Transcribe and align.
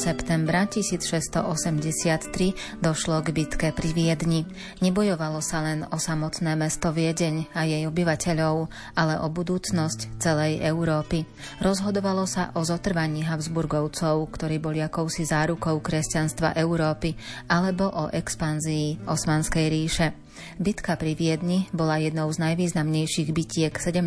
12. 0.00 0.16
septembra 0.16 0.64
1683 0.64 2.80
došlo 2.80 3.20
k 3.20 3.36
bitke 3.36 3.68
pri 3.68 3.92
Viedni. 3.92 4.48
Nebojovalo 4.80 5.44
sa 5.44 5.60
len 5.60 5.84
o 5.92 6.00
samotné 6.00 6.56
mesto 6.56 6.88
Viedeň 6.88 7.52
a 7.52 7.68
jej 7.68 7.84
obyvateľov, 7.84 8.72
ale 8.96 9.20
o 9.20 9.28
budúcnosť 9.28 10.16
celej 10.16 10.64
Európy. 10.64 11.28
Rozhodovalo 11.60 12.24
sa 12.24 12.48
o 12.56 12.64
zotrvaní 12.64 13.28
Habsburgovcov, 13.28 14.24
ktorí 14.32 14.56
boli 14.56 14.80
akousi 14.80 15.28
zárukou 15.28 15.84
kresťanstva 15.84 16.56
Európy, 16.56 17.12
alebo 17.52 17.92
o 17.92 18.08
expanzii 18.08 19.04
Osmanskej 19.04 19.68
ríše. 19.68 20.29
Bitka 20.58 20.98
pri 20.98 21.14
Viedni 21.14 21.70
bola 21.72 22.02
jednou 22.02 22.28
z 22.32 22.42
najvýznamnejších 22.42 23.30
bitiek 23.30 23.74
17. 23.78 24.02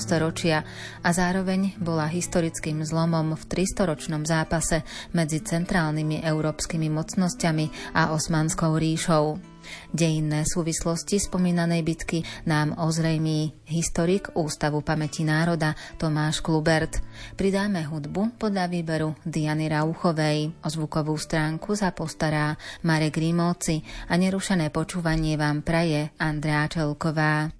storočia 0.00 0.64
a 1.04 1.08
zároveň 1.12 1.76
bola 1.78 2.08
historickým 2.08 2.82
zlomom 2.82 3.36
v 3.36 3.42
300-ročnom 3.44 4.24
zápase 4.24 4.82
medzi 5.12 5.44
centrálnymi 5.44 6.24
európskymi 6.24 6.88
mocnosťami 6.88 7.94
a 7.94 8.16
Osmanskou 8.16 8.74
ríšou. 8.80 9.51
Dejinné 9.90 10.44
súvislosti 10.44 11.18
spomínanej 11.18 11.82
bitky 11.82 12.18
nám 12.44 12.76
ozrejmí 12.76 13.52
historik 13.66 14.30
Ústavu 14.36 14.84
pamäti 14.84 15.24
národa 15.24 15.74
Tomáš 15.96 16.44
Klubert. 16.44 17.00
Pridáme 17.34 17.88
hudbu 17.88 18.36
podľa 18.36 18.68
výberu 18.68 19.16
Diany 19.24 19.72
Rauchovej. 19.72 20.52
O 20.62 20.68
zvukovú 20.68 21.16
stránku 21.16 21.74
sa 21.74 21.90
postará 21.96 22.54
Marek 22.84 23.16
Rímovci 23.16 23.80
a 24.10 24.14
nerušené 24.20 24.68
počúvanie 24.68 25.40
vám 25.40 25.64
praje 25.64 26.12
Andrea 26.20 26.68
Čelková. 26.68 27.50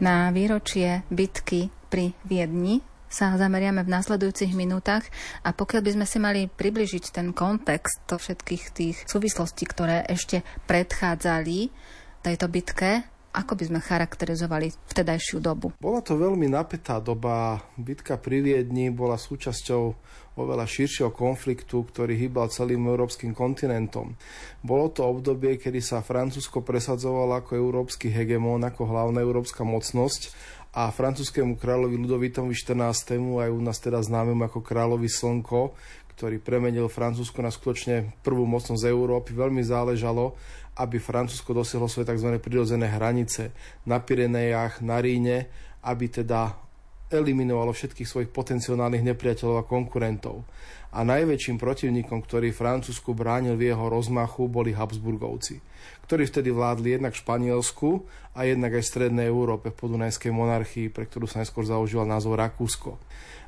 Na 0.00 0.32
výročie 0.32 1.04
bitky 1.12 1.68
pri 1.92 2.16
Viedni. 2.24 2.80
Sa 3.10 3.34
zameriame 3.36 3.82
v 3.82 3.92
následujúcich 3.92 4.56
minútach 4.56 5.02
a 5.42 5.50
pokiaľ 5.52 5.80
by 5.82 5.90
sme 5.98 6.06
si 6.06 6.18
mali 6.22 6.40
približiť 6.46 7.10
ten 7.10 7.34
kontext 7.34 8.06
všetkých 8.06 8.64
tých 8.70 8.96
súvislostí, 9.04 9.66
ktoré 9.66 10.06
ešte 10.06 10.46
predchádzali 10.70 11.68
tejto 12.22 12.46
bitke, 12.46 13.02
ako 13.30 13.52
by 13.54 13.64
sme 13.70 13.80
charakterizovali 13.82 14.74
vtedajšiu 14.90 15.38
dobu? 15.38 15.70
Bola 15.78 16.02
to 16.02 16.18
veľmi 16.18 16.50
napätá 16.50 16.98
doba. 16.98 17.62
Bitka 17.78 18.18
pri 18.18 18.42
Viedni 18.42 18.90
bola 18.90 19.14
súčasťou 19.14 19.82
oveľa 20.40 20.66
širšieho 20.66 21.12
konfliktu, 21.12 21.84
ktorý 21.84 22.16
hýbal 22.16 22.48
celým 22.50 22.86
európskym 22.88 23.36
kontinentom. 23.36 24.16
Bolo 24.64 24.88
to 24.90 25.04
obdobie, 25.04 25.60
kedy 25.60 25.78
sa 25.84 26.00
Francúzsko 26.00 26.64
presadzovalo 26.64 27.38
ako 27.38 27.58
európsky 27.58 28.08
hegemón, 28.08 28.64
ako 28.64 28.88
hlavná 28.88 29.20
európska 29.20 29.62
mocnosť 29.62 30.32
a 30.70 30.86
francúzskému 30.94 31.58
kráľovi 31.58 31.98
Ludovitovi 31.98 32.54
XIV, 32.54 33.18
aj 33.18 33.50
u 33.50 33.60
nás 33.60 33.82
teda 33.82 33.98
známemu 33.98 34.46
ako 34.46 34.62
kráľovi 34.62 35.10
Slnko, 35.10 35.74
ktorý 36.14 36.38
premenil 36.38 36.86
Francúzsko 36.86 37.42
na 37.42 37.50
skutočne 37.50 38.14
prvú 38.22 38.46
mocnosť 38.46 38.86
Európy, 38.86 39.34
veľmi 39.34 39.66
záležalo, 39.66 40.38
aby 40.80 40.96
Francúzsko 40.96 41.52
dosiahlo 41.52 41.92
svoje 41.92 42.08
tzv. 42.08 42.40
prirodzené 42.40 42.88
hranice 42.88 43.52
na 43.84 44.00
Pirenejach, 44.00 44.80
na 44.80 44.96
Ríne, 44.96 45.52
aby 45.84 46.08
teda 46.08 46.56
eliminovalo 47.10 47.74
všetkých 47.74 48.08
svojich 48.08 48.30
potenciálnych 48.30 49.02
nepriateľov 49.02 49.56
a 49.60 49.68
konkurentov. 49.68 50.46
A 50.94 51.02
najväčším 51.06 51.58
protivníkom, 51.58 52.22
ktorý 52.22 52.54
Francúzsku 52.54 53.14
bránil 53.14 53.58
v 53.58 53.70
jeho 53.74 53.86
rozmachu, 53.90 54.46
boli 54.50 54.74
Habsburgovci, 54.74 55.58
ktorí 56.06 56.26
vtedy 56.26 56.50
vládli 56.50 56.98
jednak 56.98 57.14
Španielsku 57.14 58.06
a 58.34 58.46
jednak 58.46 58.74
aj 58.78 58.86
Strednej 58.86 59.30
Európe 59.30 59.70
v 59.70 59.78
podunajskej 59.78 60.30
monarchii, 60.34 60.86
pre 60.90 61.06
ktorú 61.06 61.30
sa 61.30 61.42
neskôr 61.42 61.66
zaužíval 61.66 62.06
názov 62.06 62.38
Rakúsko. 62.38 62.98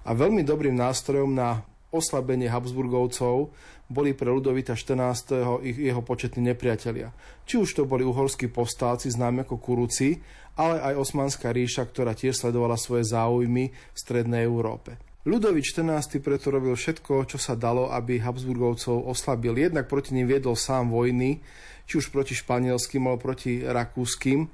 A 0.06 0.10
veľmi 0.14 0.42
dobrým 0.42 0.74
nástrojom 0.74 1.30
na 1.30 1.62
oslabenie 1.92 2.48
Habsburgovcov 2.48 3.52
boli 3.92 4.16
pre 4.16 4.32
Ludovita 4.32 4.72
14. 4.72 5.62
ich 5.62 5.76
jeho 5.76 6.00
početní 6.00 6.50
nepriatelia. 6.50 7.12
Či 7.44 7.60
už 7.60 7.70
to 7.76 7.82
boli 7.84 8.02
uhorskí 8.02 8.48
povstalci 8.48 9.12
známi 9.12 9.44
ako 9.44 9.60
Kuruci, 9.60 10.16
ale 10.56 10.80
aj 10.80 10.98
Osmanská 10.98 11.52
ríša, 11.52 11.84
ktorá 11.84 12.16
tiež 12.16 12.40
sledovala 12.40 12.80
svoje 12.80 13.04
záujmy 13.12 13.68
v 13.68 13.96
Strednej 13.96 14.48
Európe. 14.48 14.96
Ľudovít 15.22 15.70
XIV 15.70 16.18
preto 16.18 16.50
robil 16.50 16.74
všetko, 16.74 17.30
čo 17.30 17.38
sa 17.38 17.54
dalo, 17.54 17.94
aby 17.94 18.18
Habsburgovcov 18.18 19.06
oslabil. 19.06 19.54
Jednak 19.54 19.86
proti 19.86 20.18
ním 20.18 20.26
viedol 20.26 20.58
sám 20.58 20.90
vojny, 20.90 21.38
či 21.86 22.02
už 22.02 22.10
proti 22.10 22.34
španielským 22.34 23.06
alebo 23.06 23.30
proti 23.30 23.62
rakúskym 23.62 24.50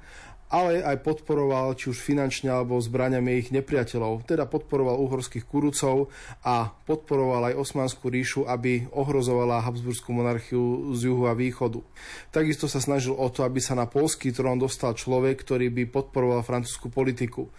ale 0.48 0.80
aj 0.80 1.04
podporoval 1.04 1.76
či 1.76 1.92
už 1.92 2.00
finančne 2.00 2.48
alebo 2.48 2.80
zbraniami 2.80 3.40
ich 3.40 3.48
nepriateľov. 3.52 4.24
Teda 4.24 4.48
podporoval 4.48 4.96
uhorských 4.96 5.44
kurucov 5.44 6.08
a 6.44 6.72
podporoval 6.88 7.52
aj 7.52 7.58
Osmanskú 7.60 8.08
ríšu, 8.08 8.48
aby 8.48 8.88
ohrozovala 8.92 9.64
Habsburskú 9.64 10.16
monarchiu 10.16 10.92
z 10.96 11.12
juhu 11.12 11.28
a 11.28 11.36
východu. 11.36 11.84
Takisto 12.32 12.64
sa 12.64 12.80
snažil 12.80 13.12
o 13.12 13.28
to, 13.28 13.44
aby 13.44 13.60
sa 13.60 13.76
na 13.76 13.84
polský 13.84 14.32
trón 14.32 14.56
dostal 14.56 14.96
človek, 14.96 15.44
ktorý 15.44 15.68
by 15.68 15.84
podporoval 15.92 16.40
francúzsku 16.40 16.88
politiku. 16.88 17.52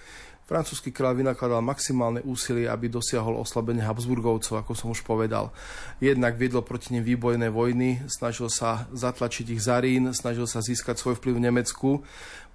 Francúzsky 0.50 0.90
kráľ 0.90 1.22
vynakladal 1.22 1.62
maximálne 1.62 2.26
úsilie, 2.26 2.66
aby 2.66 2.90
dosiahol 2.90 3.38
oslabenie 3.38 3.85
Habsburgovcov, 3.85 4.66
ako 4.66 4.74
som 4.74 4.90
už 4.90 5.06
povedal. 5.06 5.53
Jednak 6.02 6.42
viedol 6.42 6.66
proti 6.66 6.97
nim 6.97 7.06
výbojné 7.06 7.53
vojny, 7.53 8.09
snažil 8.09 8.50
sa 8.50 8.90
zatlačiť 8.90 9.46
ich 9.53 9.62
za 9.62 9.78
Rín, 9.78 10.09
snažil 10.09 10.50
sa 10.50 10.66
získať 10.66 10.97
svoj 10.97 11.22
vplyv 11.22 11.38
v 11.38 11.46
Nemecku, 11.53 11.90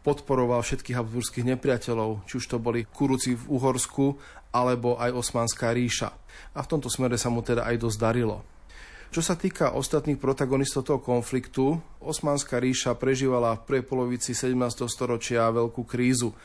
podporoval 0.04 0.60
všetkých 0.60 1.00
habsburských 1.00 1.48
nepriateľov, 1.56 2.28
či 2.28 2.36
už 2.36 2.46
to 2.46 2.60
boli 2.60 2.84
Kuruci 2.84 3.34
v 3.34 3.44
Uhorsku, 3.48 4.20
alebo 4.52 5.00
aj 5.00 5.16
Osmanská 5.16 5.72
ríša. 5.72 6.12
A 6.52 6.60
v 6.60 6.70
tomto 6.70 6.92
smere 6.92 7.16
sa 7.16 7.32
mu 7.32 7.40
teda 7.40 7.64
aj 7.64 7.80
dosť 7.80 7.98
darilo. 7.98 8.44
Čo 9.08 9.22
sa 9.24 9.38
týka 9.38 9.72
ostatných 9.72 10.20
protagonistov 10.20 10.84
toho 10.84 11.00
konfliktu, 11.00 11.80
Osmanská 12.04 12.60
ríša 12.60 12.92
prežívala 13.00 13.56
v 13.56 13.64
prvej 13.64 13.84
polovici 13.88 14.36
17. 14.36 14.84
storočia 14.90 15.48
veľkú 15.48 15.88
krízu. 15.88 16.36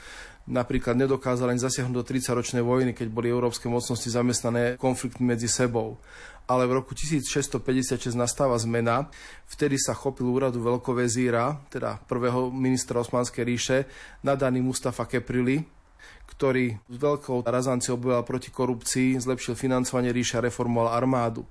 Napríklad 0.50 0.98
nedokázala 0.98 1.54
ani 1.54 1.62
zasiahnuť 1.62 1.94
do 1.94 2.02
30-ročnej 2.06 2.64
vojny, 2.66 2.96
keď 2.96 3.12
boli 3.12 3.30
európske 3.30 3.70
mocnosti 3.70 4.10
zamestnané 4.10 4.80
konfliktmi 4.82 5.36
medzi 5.36 5.46
sebou 5.46 6.02
ale 6.50 6.66
v 6.66 6.82
roku 6.82 6.98
1656 6.98 8.18
nastáva 8.18 8.58
zmena. 8.58 9.14
Vtedy 9.46 9.78
sa 9.78 9.94
chopil 9.94 10.26
úradu 10.26 10.58
veľkovezíra, 10.66 11.70
teda 11.70 12.02
prvého 12.10 12.50
ministra 12.50 12.98
Osmanskej 12.98 13.46
ríše, 13.46 13.78
nadaný 14.26 14.66
Mustafa 14.66 15.06
Keprili, 15.06 15.62
ktorý 16.26 16.74
s 16.90 16.98
veľkou 16.98 17.46
razanciou 17.46 18.02
bojoval 18.02 18.26
proti 18.26 18.50
korupcii, 18.50 19.22
zlepšil 19.22 19.54
financovanie 19.54 20.10
ríša, 20.10 20.42
reformoval 20.42 20.90
armádu. 20.90 21.46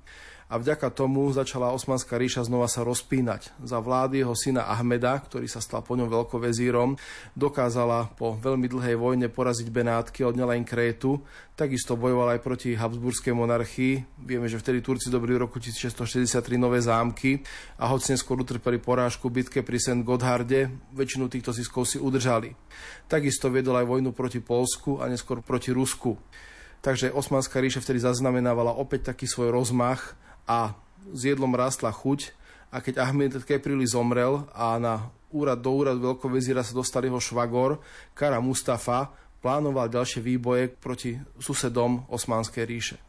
A 0.49 0.57
vďaka 0.57 0.89
tomu 0.89 1.29
začala 1.29 1.77
Osmanská 1.77 2.17
ríša 2.17 2.49
znova 2.49 2.73
sa 2.73 2.81
rozpínať. 2.81 3.53
Za 3.61 3.85
vlády 3.85 4.25
jeho 4.25 4.33
syna 4.33 4.65
Ahmeda, 4.65 5.13
ktorý 5.21 5.45
sa 5.45 5.61
stal 5.61 5.85
po 5.85 5.93
ňom 5.93 6.09
veľkovezírom, 6.09 6.97
dokázala 7.37 8.09
po 8.17 8.33
veľmi 8.33 8.65
dlhej 8.65 8.97
vojne 8.97 9.29
poraziť 9.29 9.69
Benátky, 9.69 10.25
odňala 10.25 10.57
im 10.57 10.65
Krétu, 10.65 11.21
takisto 11.53 12.01
bojoval 12.01 12.33
aj 12.33 12.41
proti 12.41 12.73
Habsburskej 12.73 13.37
monarchii. 13.37 14.25
Vieme, 14.25 14.49
že 14.49 14.57
vtedy 14.57 14.81
Turci 14.81 15.13
dobili 15.13 15.37
v 15.37 15.45
roku 15.45 15.61
1663 15.61 16.41
nové 16.57 16.81
zámky 16.81 17.45
a 17.77 17.93
hoci 17.93 18.17
neskôr 18.17 18.41
utrpeli 18.41 18.81
porážku 18.81 19.29
bitke 19.29 19.61
pri 19.61 19.77
St. 19.77 20.01
Godharde, 20.01 20.73
väčšinu 20.97 21.29
týchto 21.29 21.53
ziskov 21.53 21.85
si 21.85 22.01
udržali. 22.01 22.57
Takisto 23.05 23.53
viedol 23.53 23.85
aj 23.85 23.87
vojnu 23.87 24.17
proti 24.17 24.41
Polsku 24.41 24.97
a 24.97 25.13
neskôr 25.13 25.45
proti 25.45 25.77
Rusku. 25.77 26.17
Takže 26.81 27.13
Osmanská 27.13 27.61
ríša 27.61 27.85
vtedy 27.85 28.01
zaznamenávala 28.01 28.73
opäť 28.73 29.13
taký 29.13 29.29
svoj 29.29 29.53
rozmach 29.53 30.17
a 30.49 30.73
s 31.13 31.21
jedlom 31.29 31.53
rástla 31.53 31.93
chuť 31.93 32.33
a 32.73 32.81
keď 32.81 33.05
Ahmed 33.05 33.33
Keprili 33.45 33.85
zomrel 33.85 34.49
a 34.57 34.77
na 34.81 35.09
úrad 35.29 35.61
do 35.61 35.73
úradu 35.73 36.01
veľkovezíra 36.13 36.65
sa 36.65 36.73
dostal 36.73 37.05
jeho 37.05 37.21
švagor 37.21 37.81
Kara 38.17 38.41
Mustafa, 38.41 39.13
plánoval 39.45 39.93
ďalšie 39.93 40.25
výboje 40.25 40.73
proti 40.73 41.21
susedom 41.39 42.09
Osmanskej 42.09 42.65
ríše. 42.65 43.08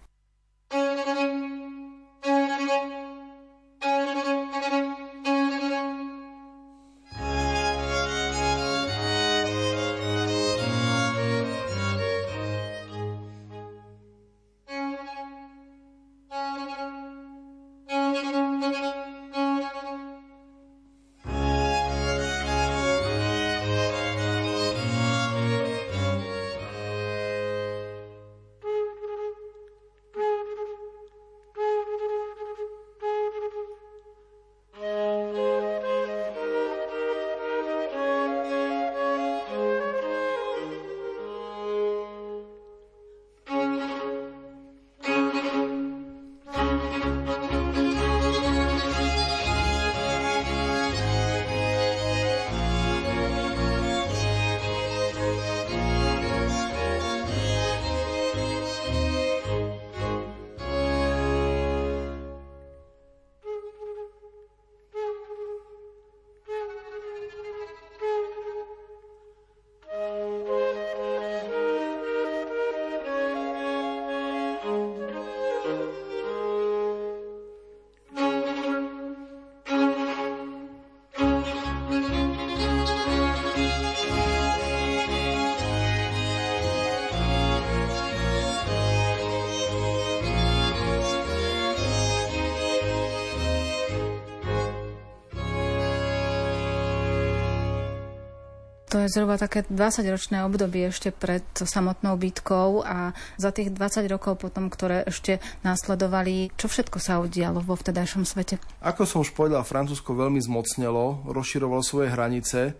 Zhruba 99.09 99.41
také 99.41 99.65
20-ročné 99.65 100.45
obdobie 100.45 100.93
ešte 100.93 101.09
pred 101.09 101.43
samotnou 101.57 102.13
bitkou 102.15 102.85
a 102.85 103.17
za 103.41 103.49
tých 103.49 103.73
20 103.73 104.05
rokov 104.05 104.37
potom, 104.37 104.69
ktoré 104.69 105.03
ešte 105.09 105.41
následovali, 105.65 106.53
čo 106.53 106.69
všetko 106.69 107.01
sa 107.01 107.17
udialo 107.17 107.65
vo 107.65 107.73
vtedajšom 107.73 108.23
svete? 108.23 108.61
Ako 108.85 109.09
som 109.09 109.25
už 109.25 109.33
povedal, 109.33 109.65
Francúzsko 109.65 110.13
veľmi 110.13 110.37
zmocnelo, 110.39 111.25
rozširovalo 111.27 111.81
svoje 111.81 112.13
hranice. 112.13 112.77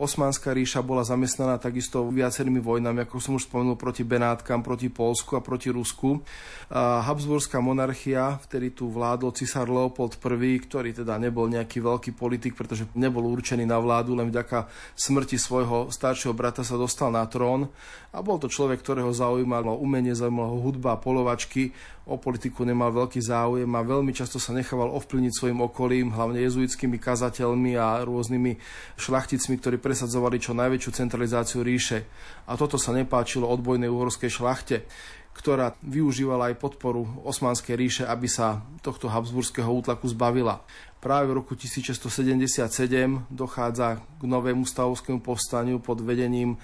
Osmanská 0.00 0.56
ríša 0.56 0.80
bola 0.80 1.04
zamestnaná 1.04 1.60
takisto 1.60 2.08
viacerými 2.08 2.58
vojnami, 2.58 3.04
ako 3.04 3.20
som 3.20 3.36
už 3.36 3.46
spomenul, 3.46 3.76
proti 3.76 4.02
Benátkam, 4.02 4.64
proti 4.64 4.88
Polsku 4.88 5.36
a 5.36 5.44
proti 5.44 5.68
Rusku. 5.68 6.24
Habsburská 6.72 7.60
monarchia, 7.60 8.40
vtedy 8.40 8.72
tu 8.72 8.88
vládol 8.88 9.36
cisár 9.36 9.68
Leopold 9.68 10.16
I, 10.16 10.52
ktorý 10.64 10.96
teda 10.96 11.20
nebol 11.20 11.46
nejaký 11.46 11.84
veľký 11.84 12.16
politik, 12.16 12.56
pretože 12.56 12.88
nebol 12.96 13.28
určený 13.28 13.68
na 13.68 13.76
vládu, 13.78 14.16
len 14.16 14.32
vďaka 14.32 14.66
smrti 14.96 15.36
svojho 15.36 15.71
staršieho 15.88 16.36
brata 16.36 16.60
sa 16.60 16.76
dostal 16.76 17.08
na 17.08 17.24
trón 17.24 17.70
a 18.12 18.18
bol 18.20 18.36
to 18.36 18.50
človek, 18.50 18.84
ktorého 18.84 19.08
zaujímalo 19.14 19.78
umenie, 19.80 20.12
zaujímalo 20.12 20.56
ho 20.56 20.58
hudba, 20.68 21.00
polovačky, 21.00 21.72
o 22.02 22.18
politiku 22.18 22.66
nemal 22.66 22.90
veľký 22.90 23.22
záujem 23.22 23.70
a 23.70 23.86
veľmi 23.86 24.10
často 24.10 24.42
sa 24.42 24.50
nechával 24.50 24.90
ovplyvniť 24.98 25.32
svojim 25.32 25.60
okolím, 25.62 26.10
hlavne 26.10 26.42
jezuitskými 26.42 26.98
kazateľmi 26.98 27.78
a 27.78 28.02
rôznymi 28.02 28.58
šlachticmi, 28.98 29.54
ktorí 29.62 29.76
presadzovali 29.78 30.42
čo 30.42 30.52
najväčšiu 30.52 30.90
centralizáciu 30.92 31.62
ríše. 31.62 32.04
A 32.50 32.58
toto 32.58 32.74
sa 32.76 32.90
nepáčilo 32.90 33.46
odbojnej 33.46 33.88
uhorskej 33.88 34.30
šlachte 34.30 34.84
ktorá 35.32 35.72
využívala 35.80 36.52
aj 36.52 36.60
podporu 36.60 37.08
Osmanskej 37.24 37.74
ríše, 37.76 38.04
aby 38.04 38.28
sa 38.28 38.60
tohto 38.84 39.08
habsburského 39.08 39.68
útlaku 39.72 40.12
zbavila. 40.12 40.60
Práve 41.02 41.34
v 41.34 41.42
roku 41.42 41.58
1677 41.58 43.26
dochádza 43.26 43.98
k 43.98 44.22
novému 44.22 44.62
stavovskému 44.62 45.18
povstaniu 45.18 45.82
pod 45.82 45.98
vedením 45.98 46.54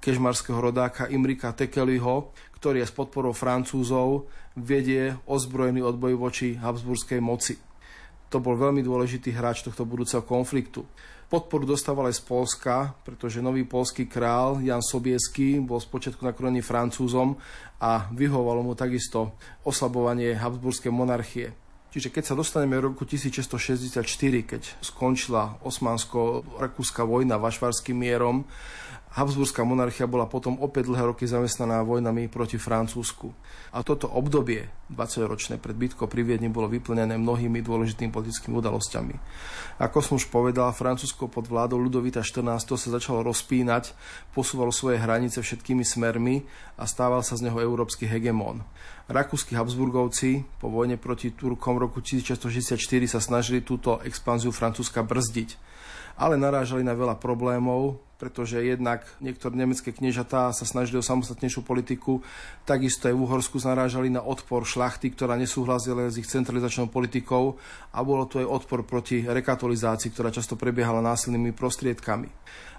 kežmarského 0.00 0.56
rodáka 0.56 1.04
Imrika 1.12 1.52
Tekeliho, 1.52 2.32
ktorý 2.56 2.80
je 2.80 2.88
s 2.88 2.96
podporou 2.96 3.36
Francúzov 3.36 4.32
vedie 4.56 5.12
ozbrojený 5.28 5.84
odboj 5.84 6.16
voči 6.16 6.56
habsburskej 6.56 7.20
moci. 7.20 7.60
To 8.32 8.40
bol 8.40 8.56
veľmi 8.56 8.80
dôležitý 8.80 9.36
hráč 9.36 9.60
tohto 9.60 9.84
budúceho 9.84 10.24
konfliktu. 10.24 10.88
Podporu 11.28 11.68
dostával 11.68 12.08
aj 12.08 12.16
z 12.16 12.24
Polska, 12.24 12.96
pretože 13.04 13.44
nový 13.44 13.68
polský 13.68 14.08
král 14.08 14.64
Jan 14.64 14.80
Sobiesky 14.80 15.60
bol 15.60 15.76
spočiatku 15.76 16.24
naklonený 16.24 16.64
Francúzom 16.64 17.36
a 17.84 18.08
vyhovalo 18.16 18.64
mu 18.64 18.72
takisto 18.72 19.36
oslabovanie 19.60 20.32
habsburskej 20.40 20.88
monarchie. 20.88 21.63
Čiže 21.94 22.10
keď 22.10 22.24
sa 22.26 22.34
dostaneme 22.34 22.74
v 22.82 22.90
roku 22.90 23.06
1664, 23.06 24.02
keď 24.42 24.62
skončila 24.82 25.62
osmansko-rakúska 25.62 27.06
vojna 27.06 27.38
vašvarským 27.38 27.94
mierom, 27.94 28.42
Habsburská 29.14 29.62
monarchia 29.62 30.10
bola 30.10 30.26
potom 30.26 30.58
opäť 30.58 30.90
dlhé 30.90 31.14
roky 31.14 31.22
zamestnaná 31.22 31.86
vojnami 31.86 32.26
proti 32.26 32.58
Francúzsku. 32.58 33.30
A 33.70 33.86
toto 33.86 34.10
obdobie, 34.10 34.66
20-ročné 34.90 35.62
pred 35.62 35.78
bitkou 35.78 36.10
pri 36.10 36.26
Viedni, 36.26 36.50
bolo 36.50 36.66
vyplnené 36.66 37.14
mnohými 37.14 37.62
dôležitými 37.62 38.10
politickými 38.10 38.58
udalosťami. 38.58 39.14
Ako 39.78 40.02
som 40.02 40.18
už 40.18 40.26
povedal, 40.34 40.66
Francúzsko 40.74 41.30
pod 41.30 41.46
vládou 41.46 41.78
Ludovita 41.78 42.26
XIV. 42.26 42.74
sa 42.74 42.88
začalo 42.90 43.22
rozpínať, 43.22 43.94
posúvalo 44.34 44.74
svoje 44.74 44.98
hranice 44.98 45.38
všetkými 45.38 45.86
smermi 45.86 46.42
a 46.74 46.82
stával 46.82 47.22
sa 47.22 47.38
z 47.38 47.46
neho 47.46 47.62
európsky 47.62 48.10
hegemón. 48.10 48.66
Rakúsky 49.06 49.54
Habsburgovci 49.54 50.42
po 50.58 50.74
vojne 50.74 50.98
proti 50.98 51.30
Turkom 51.30 51.78
roku 51.78 52.02
1664 52.02 52.82
sa 53.06 53.22
snažili 53.22 53.62
túto 53.62 54.02
expanziu 54.02 54.50
Francúzska 54.50 55.06
brzdiť 55.06 55.73
ale 56.14 56.38
narážali 56.38 56.86
na 56.86 56.94
veľa 56.94 57.18
problémov, 57.18 57.98
pretože 58.14 58.62
jednak 58.62 59.04
niektoré 59.18 59.52
nemecké 59.58 59.90
kniežatá 59.90 60.54
sa 60.54 60.64
snažili 60.64 60.96
o 60.96 61.04
samostatnejšiu 61.04 61.66
politiku, 61.66 62.22
takisto 62.62 63.10
aj 63.10 63.14
v 63.14 63.22
Uhorsku 63.26 63.58
narážali 63.60 64.08
na 64.08 64.22
odpor 64.22 64.62
šlachty, 64.62 65.12
ktorá 65.12 65.34
nesúhlasila 65.34 66.08
s 66.08 66.16
ich 66.16 66.30
centralizačnou 66.30 66.88
politikou 66.88 67.58
a 67.90 67.98
bolo 68.00 68.24
to 68.24 68.40
aj 68.40 68.46
odpor 68.46 68.86
proti 68.86 69.26
rekatolizácii, 69.26 70.14
ktorá 70.14 70.30
často 70.30 70.54
prebiehala 70.54 71.02
násilnými 71.02 71.52
prostriedkami. 71.52 72.30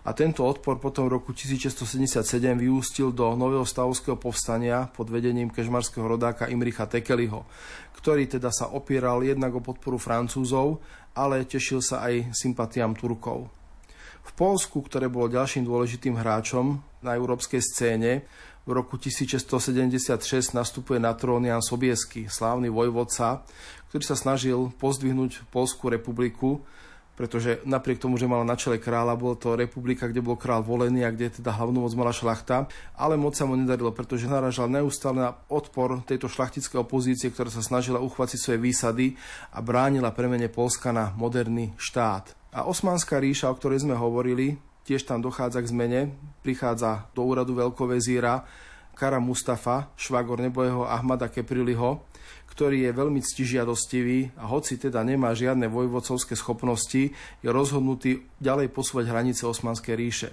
A 0.05 0.13
tento 0.13 0.45
odpor 0.45 0.77
potom 0.77 1.09
v 1.09 1.17
roku 1.17 1.33
1677 1.33 2.21
vyústil 2.61 3.09
do 3.09 3.33
nového 3.33 3.65
stavovského 3.65 4.13
povstania 4.21 4.85
pod 4.85 5.09
vedením 5.09 5.49
kežmarského 5.49 6.05
rodáka 6.05 6.45
Imricha 6.45 6.85
Tekeliho, 6.85 7.41
ktorý 7.97 8.29
teda 8.29 8.53
sa 8.53 8.69
opieral 8.69 9.25
jednak 9.25 9.57
o 9.57 9.65
podporu 9.65 9.97
Francúzov, 9.97 10.77
ale 11.15 11.47
tešil 11.47 11.79
sa 11.79 12.03
aj 12.03 12.35
sympatiám 12.35 12.93
Turkov. 12.93 13.47
V 14.25 14.31
Polsku, 14.35 14.83
ktoré 14.83 15.07
bolo 15.07 15.31
ďalším 15.31 15.63
dôležitým 15.63 16.19
hráčom 16.19 16.83
na 16.99 17.15
európskej 17.15 17.61
scéne, 17.63 18.27
v 18.65 18.73
roku 18.73 18.97
1676 18.97 20.57
nastupuje 20.57 20.97
na 20.97 21.13
trón 21.13 21.45
Jan 21.45 21.61
Sobiesky, 21.61 22.25
slávny 22.25 22.73
vojvodca, 22.73 23.45
ktorý 23.93 24.03
sa 24.03 24.17
snažil 24.17 24.73
pozdvihnúť 24.81 25.45
Polskú 25.53 25.93
republiku, 25.93 26.65
pretože 27.15 27.63
napriek 27.63 28.03
tomu, 28.03 28.19
že 28.19 28.27
mala 28.27 28.43
na 28.43 28.59
čele 28.59 28.75
kráľa, 28.77 29.15
bol 29.15 29.39
to 29.39 29.55
republika, 29.55 30.05
kde 30.05 30.19
bol 30.19 30.35
král 30.35 30.61
volený 30.61 31.07
a 31.07 31.15
kde 31.15 31.39
teda 31.39 31.55
hlavnú 31.55 31.87
moc 31.87 31.95
mala 31.95 32.11
šlachta, 32.11 32.67
ale 32.93 33.15
moc 33.15 33.33
sa 33.33 33.47
mu 33.47 33.55
nedarilo, 33.55 33.95
pretože 33.95 34.27
naražal 34.27 34.67
neustále 34.67 35.23
na 35.23 35.31
odpor 35.47 36.03
tejto 36.03 36.27
šlachtickej 36.27 36.83
opozície, 36.83 37.31
ktorá 37.31 37.47
sa 37.47 37.63
snažila 37.63 38.03
uchvátiť 38.03 38.39
svoje 38.39 38.59
výsady 38.59 39.15
a 39.55 39.63
bránila 39.63 40.11
premene 40.11 40.51
Polska 40.51 40.91
na 40.91 41.15
moderný 41.15 41.71
štát. 41.79 42.35
A 42.55 42.67
Osmanská 42.67 43.19
ríša, 43.19 43.51
o 43.51 43.57
ktorej 43.57 43.83
sme 43.83 43.95
hovorili, 43.95 44.59
tiež 44.85 45.07
tam 45.07 45.19
dochádza 45.19 45.59
k 45.63 45.71
zmene, 45.71 45.99
prichádza 46.45 47.09
do 47.17 47.25
úradu 47.25 47.57
veľkovezíra 47.57 48.45
Kara 48.95 49.19
Mustafa, 49.19 49.91
švagor 49.99 50.39
nebojeho 50.39 50.87
Ahmada 50.87 51.27
Kepriliho, 51.27 52.07
ktorý 52.55 52.87
je 52.87 52.91
veľmi 52.95 53.19
ctižiadostivý 53.19 54.31
a 54.39 54.47
hoci 54.47 54.79
teda 54.79 55.03
nemá 55.03 55.35
žiadne 55.35 55.67
vojvodcovské 55.67 56.39
schopnosti, 56.39 57.11
je 57.43 57.49
rozhodnutý 57.51 58.23
ďalej 58.39 58.71
posúvať 58.71 59.11
hranice 59.11 59.43
Osmanskej 59.43 59.95
ríše. 59.99 60.31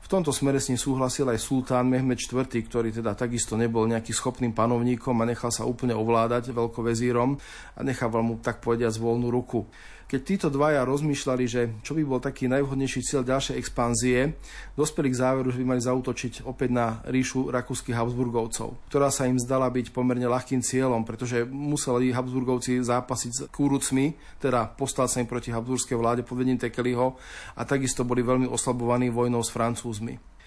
V 0.00 0.06
tomto 0.08 0.32
smere 0.32 0.56
s 0.56 0.72
ním 0.72 0.80
súhlasil 0.80 1.28
aj 1.28 1.36
sultán 1.36 1.84
Mehmed 1.84 2.16
IV, 2.16 2.48
ktorý 2.48 2.88
teda 2.88 3.12
takisto 3.12 3.60
nebol 3.60 3.84
nejaký 3.84 4.16
schopným 4.16 4.56
panovníkom 4.56 5.12
a 5.20 5.28
nechal 5.28 5.52
sa 5.52 5.68
úplne 5.68 5.92
ovládať 5.92 6.56
veľkovezírom 6.56 7.36
a 7.76 7.80
nechával 7.84 8.24
mu 8.24 8.40
tak 8.40 8.64
povediať 8.64 8.96
voľnú 8.96 9.28
ruku. 9.28 9.68
Keď 10.08 10.20
títo 10.24 10.48
dvaja 10.48 10.88
rozmýšľali, 10.88 11.44
že 11.44 11.68
čo 11.84 11.92
by 11.92 12.00
bol 12.00 12.16
taký 12.16 12.48
najvhodnejší 12.48 13.04
cieľ 13.04 13.28
ďalšej 13.28 13.60
expanzie, 13.60 14.40
dospeli 14.72 15.12
k 15.12 15.20
záveru, 15.20 15.52
že 15.52 15.60
by 15.60 15.76
mali 15.76 15.84
zautočiť 15.84 16.48
opäť 16.48 16.72
na 16.72 17.04
ríšu 17.04 17.52
rakúskych 17.52 17.92
Habsburgovcov, 17.92 18.88
ktorá 18.88 19.12
sa 19.12 19.28
im 19.28 19.36
zdala 19.36 19.68
byť 19.68 19.92
pomerne 19.92 20.24
ľahkým 20.24 20.64
cieľom, 20.64 21.04
pretože 21.04 21.44
museli 21.44 22.16
Habsburgovci 22.16 22.80
zápasiť 22.80 23.30
s 23.36 23.40
kúrucmi, 23.52 24.16
teda 24.40 24.72
postať 24.80 25.08
sa 25.12 25.20
im 25.20 25.28
proti 25.28 25.52
Habsburskej 25.52 26.00
vláde 26.00 26.24
pod 26.24 26.40
vedením 26.40 26.56
Tekeliho 26.56 27.12
a 27.52 27.68
takisto 27.68 28.00
boli 28.00 28.24
veľmi 28.24 28.48
oslabovaní 28.48 29.12
vojnou 29.12 29.44
s 29.44 29.52
Francúzmi. 29.52 30.37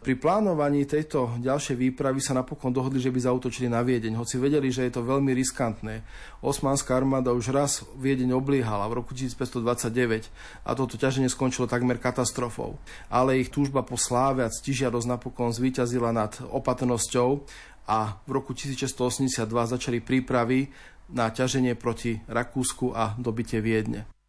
Pri 0.00 0.16
plánovaní 0.16 0.88
tejto 0.88 1.36
ďalšej 1.44 1.76
výpravy 1.76 2.24
sa 2.24 2.32
napokon 2.32 2.72
dohodli, 2.72 2.96
že 2.96 3.12
by 3.12 3.20
zautočili 3.20 3.68
na 3.68 3.84
Viedeň, 3.84 4.16
hoci 4.16 4.40
vedeli, 4.40 4.72
že 4.72 4.88
je 4.88 4.96
to 4.96 5.04
veľmi 5.04 5.28
riskantné. 5.36 6.00
Osmanská 6.40 6.96
armáda 6.96 7.36
už 7.36 7.52
raz 7.52 7.84
Viedeň 8.00 8.32
obliehala 8.32 8.88
v 8.88 9.04
roku 9.04 9.12
1529 9.12 10.32
a 10.64 10.70
toto 10.72 10.96
ťaženie 10.96 11.28
skončilo 11.28 11.68
takmer 11.68 12.00
katastrofou. 12.00 12.80
Ale 13.12 13.44
ich 13.44 13.52
túžba 13.52 13.84
po 13.84 14.00
sláve 14.00 14.40
a 14.40 14.48
ctižiadosť 14.48 15.04
napokon 15.04 15.52
zvíťazila 15.52 16.16
nad 16.16 16.32
opatrnosťou 16.48 17.44
a 17.84 18.24
v 18.24 18.30
roku 18.32 18.56
1682 18.56 19.44
začali 19.52 20.00
prípravy 20.00 20.72
na 21.12 21.28
ťaženie 21.28 21.76
proti 21.76 22.24
Rakúsku 22.24 22.96
a 22.96 23.12
dobitie 23.20 23.60
Viedne. 23.60 24.19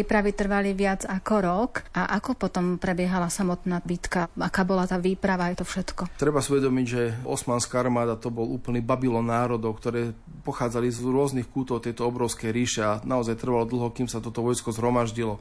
Prípravy 0.00 0.32
trvali 0.32 0.72
viac 0.72 1.04
ako 1.04 1.34
rok. 1.44 1.84
A 1.92 2.16
ako 2.16 2.32
potom 2.32 2.80
prebiehala 2.80 3.28
samotná 3.28 3.84
bitka? 3.84 4.32
Aká 4.40 4.64
bola 4.64 4.88
tá 4.88 4.96
výprava? 4.96 5.52
Je 5.52 5.60
to 5.60 5.68
všetko? 5.68 6.16
Treba 6.16 6.40
uvedomiť, 6.40 6.86
že 6.88 7.02
osmanská 7.28 7.84
armáda 7.84 8.16
to 8.16 8.32
bol 8.32 8.48
úplný 8.48 8.80
Babylon 8.80 9.28
národov, 9.28 9.76
ktoré 9.76 10.16
pochádzali 10.40 10.88
z 10.88 11.04
rôznych 11.04 11.52
kútov 11.52 11.84
tejto 11.84 12.08
obrovskej 12.08 12.48
ríše 12.48 12.80
a 12.80 13.04
naozaj 13.04 13.44
trvalo 13.44 13.68
dlho, 13.68 13.92
kým 13.92 14.08
sa 14.08 14.24
toto 14.24 14.40
vojsko 14.40 14.72
zhromaždilo. 14.72 15.36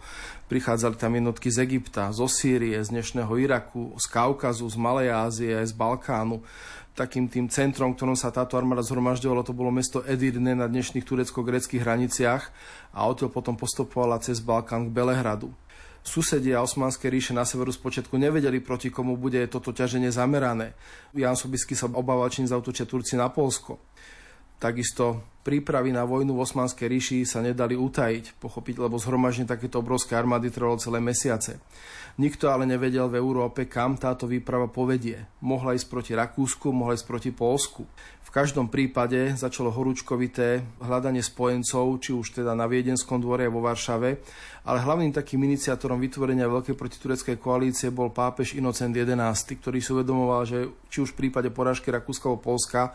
Prichádzali 0.52 1.00
tam 1.00 1.16
jednotky 1.16 1.48
z 1.48 1.64
Egypta, 1.64 2.12
zo 2.12 2.28
Sýrie, 2.28 2.84
z 2.84 2.92
dnešného 2.92 3.32
Iraku, 3.40 3.96
z 3.96 4.12
Kaukazu, 4.12 4.68
z 4.68 4.76
Malej 4.76 5.08
Ázie, 5.16 5.56
aj 5.56 5.72
z 5.72 5.74
Balkánu 5.80 6.44
takým 7.00 7.32
tým 7.32 7.48
centrom, 7.48 7.96
ktorom 7.96 8.20
sa 8.20 8.28
táto 8.28 8.60
armáda 8.60 8.84
zhromažďovala, 8.84 9.48
to 9.48 9.56
bolo 9.56 9.72
mesto 9.72 10.04
Edirne 10.04 10.52
na 10.52 10.68
dnešných 10.68 11.08
turecko-greckých 11.08 11.80
hraniciach 11.80 12.44
a 12.92 13.08
odtiaľ 13.08 13.32
potom 13.32 13.56
postupovala 13.56 14.20
cez 14.20 14.44
Balkán 14.44 14.92
k 14.92 14.94
Belehradu. 14.94 15.48
Susedia 16.04 16.60
Osmanskej 16.60 17.08
ríše 17.08 17.32
na 17.32 17.48
severu 17.48 17.72
spočiatku 17.72 18.20
nevedeli, 18.20 18.60
proti 18.60 18.92
komu 18.92 19.16
bude 19.16 19.40
toto 19.48 19.72
ťaženie 19.72 20.12
zamerané. 20.12 20.76
Jan 21.16 21.40
Sobisky 21.40 21.76
sa 21.76 21.88
obával, 21.88 22.28
čím 22.28 22.48
zautočia 22.48 22.84
Turci 22.84 23.16
na 23.16 23.32
Polsko. 23.32 23.80
Takisto 24.60 25.24
prípravy 25.44 25.96
na 25.96 26.04
vojnu 26.04 26.36
v 26.36 26.44
Osmanskej 26.44 26.88
ríši 26.92 27.18
sa 27.24 27.40
nedali 27.40 27.80
utajiť, 27.80 28.44
pochopiť, 28.44 28.76
lebo 28.84 29.00
zhromaždenie 29.00 29.48
takéto 29.48 29.80
obrovské 29.80 30.20
armády 30.20 30.52
trvalo 30.52 30.76
celé 30.76 31.00
mesiace. 31.00 31.64
Nikto 32.18 32.50
ale 32.50 32.66
nevedel 32.66 33.06
v 33.12 33.20
Európe, 33.22 33.70
kam 33.70 34.00
táto 34.00 34.26
výprava 34.26 34.72
povedie. 34.72 35.30
Mohla 35.44 35.78
ísť 35.78 35.88
proti 35.92 36.12
Rakúsku, 36.18 36.74
mohla 36.74 36.98
ísť 36.98 37.06
proti 37.06 37.30
Polsku. 37.30 37.86
V 38.30 38.38
každom 38.38 38.70
prípade 38.70 39.34
začalo 39.34 39.74
horúčkovité 39.74 40.62
hľadanie 40.78 41.26
spojencov, 41.26 41.98
či 41.98 42.14
už 42.14 42.38
teda 42.38 42.54
na 42.54 42.70
Viedenskom 42.70 43.18
dvore 43.18 43.50
vo 43.50 43.58
Varšave, 43.66 44.22
ale 44.70 44.86
hlavným 44.86 45.10
takým 45.10 45.42
iniciátorom 45.50 45.98
vytvorenia 45.98 46.46
veľkej 46.46 46.78
protitureckej 46.78 47.42
koalície 47.42 47.90
bol 47.90 48.14
pápež 48.14 48.54
Inocent 48.54 48.94
XI, 48.94 49.34
ktorý 49.34 49.82
si 49.82 49.90
uvedomoval, 49.98 50.46
že 50.46 50.70
či 50.94 51.02
už 51.02 51.18
v 51.18 51.26
prípade 51.26 51.50
porážky 51.50 51.90
Rakúska 51.90 52.30
alebo 52.30 52.54
Polska 52.54 52.94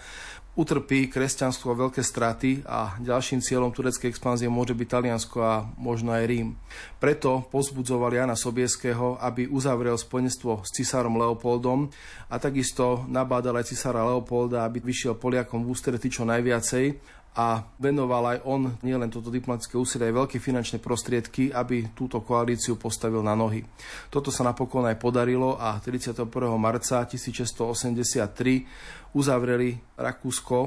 utrpí 0.55 1.11
kresťanstvo 1.11 1.75
veľké 1.75 1.99
straty 1.99 2.63
a 2.63 2.95
ďalším 3.03 3.43
cieľom 3.43 3.75
tureckej 3.75 4.07
expanzie 4.07 4.47
môže 4.47 4.71
byť 4.71 4.87
Taliansko 4.87 5.39
a 5.43 5.67
možno 5.75 6.15
aj 6.15 6.31
Rím. 6.31 6.55
Preto 7.03 7.43
pozbudzoval 7.51 8.15
Jana 8.15 8.39
Sobieského, 8.39 9.19
aby 9.19 9.51
uzavrel 9.51 9.99
spojenstvo 9.99 10.63
s 10.63 10.71
cisárom 10.71 11.19
Leopoldom 11.19 11.91
a 12.31 12.39
takisto 12.39 13.03
nabádal 13.11 13.59
aj 13.59 13.75
cisára 13.75 14.07
Leopolda, 14.07 14.63
aby 14.63 14.79
vyšiel 14.79 15.19
Poliakom 15.19 15.67
v 15.67 15.75
ústrety 15.75 16.07
čo 16.07 16.23
najviacej 16.23 17.15
a 17.35 17.67
venoval 17.83 18.31
aj 18.31 18.39
on 18.47 18.79
nielen 18.87 19.11
toto 19.11 19.27
diplomatické 19.27 19.75
úsilie, 19.75 20.07
aj 20.07 20.23
veľké 20.23 20.39
finančné 20.39 20.79
prostriedky, 20.79 21.51
aby 21.51 21.91
túto 21.91 22.23
koalíciu 22.23 22.79
postavil 22.79 23.27
na 23.27 23.35
nohy. 23.35 23.67
Toto 24.07 24.31
sa 24.31 24.47
napokon 24.47 24.87
aj 24.87 25.03
podarilo 25.03 25.59
a 25.59 25.75
31. 25.83 26.31
marca 26.55 27.03
1683 27.03 29.19
uzavreli 29.19 29.75
Rakúsko 29.99 30.59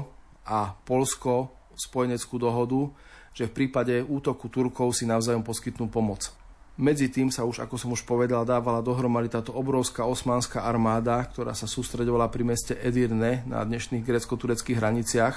a 0.44 0.76
Polsko 0.84 1.56
spojeneckú 1.72 2.36
dohodu, 2.36 2.92
že 3.32 3.48
v 3.48 3.64
prípade 3.64 4.04
útoku 4.04 4.52
Turkov 4.52 4.92
si 4.92 5.08
navzájom 5.08 5.40
poskytnú 5.40 5.88
pomoc. 5.88 6.36
Medzi 6.78 7.10
tým 7.10 7.34
sa 7.34 7.42
už, 7.42 7.58
ako 7.58 7.74
som 7.74 7.90
už 7.90 8.06
povedal, 8.06 8.46
dávala 8.46 8.78
dohromady 8.78 9.26
táto 9.26 9.50
obrovská 9.50 10.06
osmánska 10.06 10.62
armáda, 10.62 11.18
ktorá 11.26 11.50
sa 11.50 11.66
sústredovala 11.66 12.30
pri 12.30 12.46
meste 12.46 12.78
Edirne 12.78 13.42
na 13.50 13.66
dnešných 13.66 14.06
grecko-tureckých 14.06 14.78
hraniciach 14.78 15.36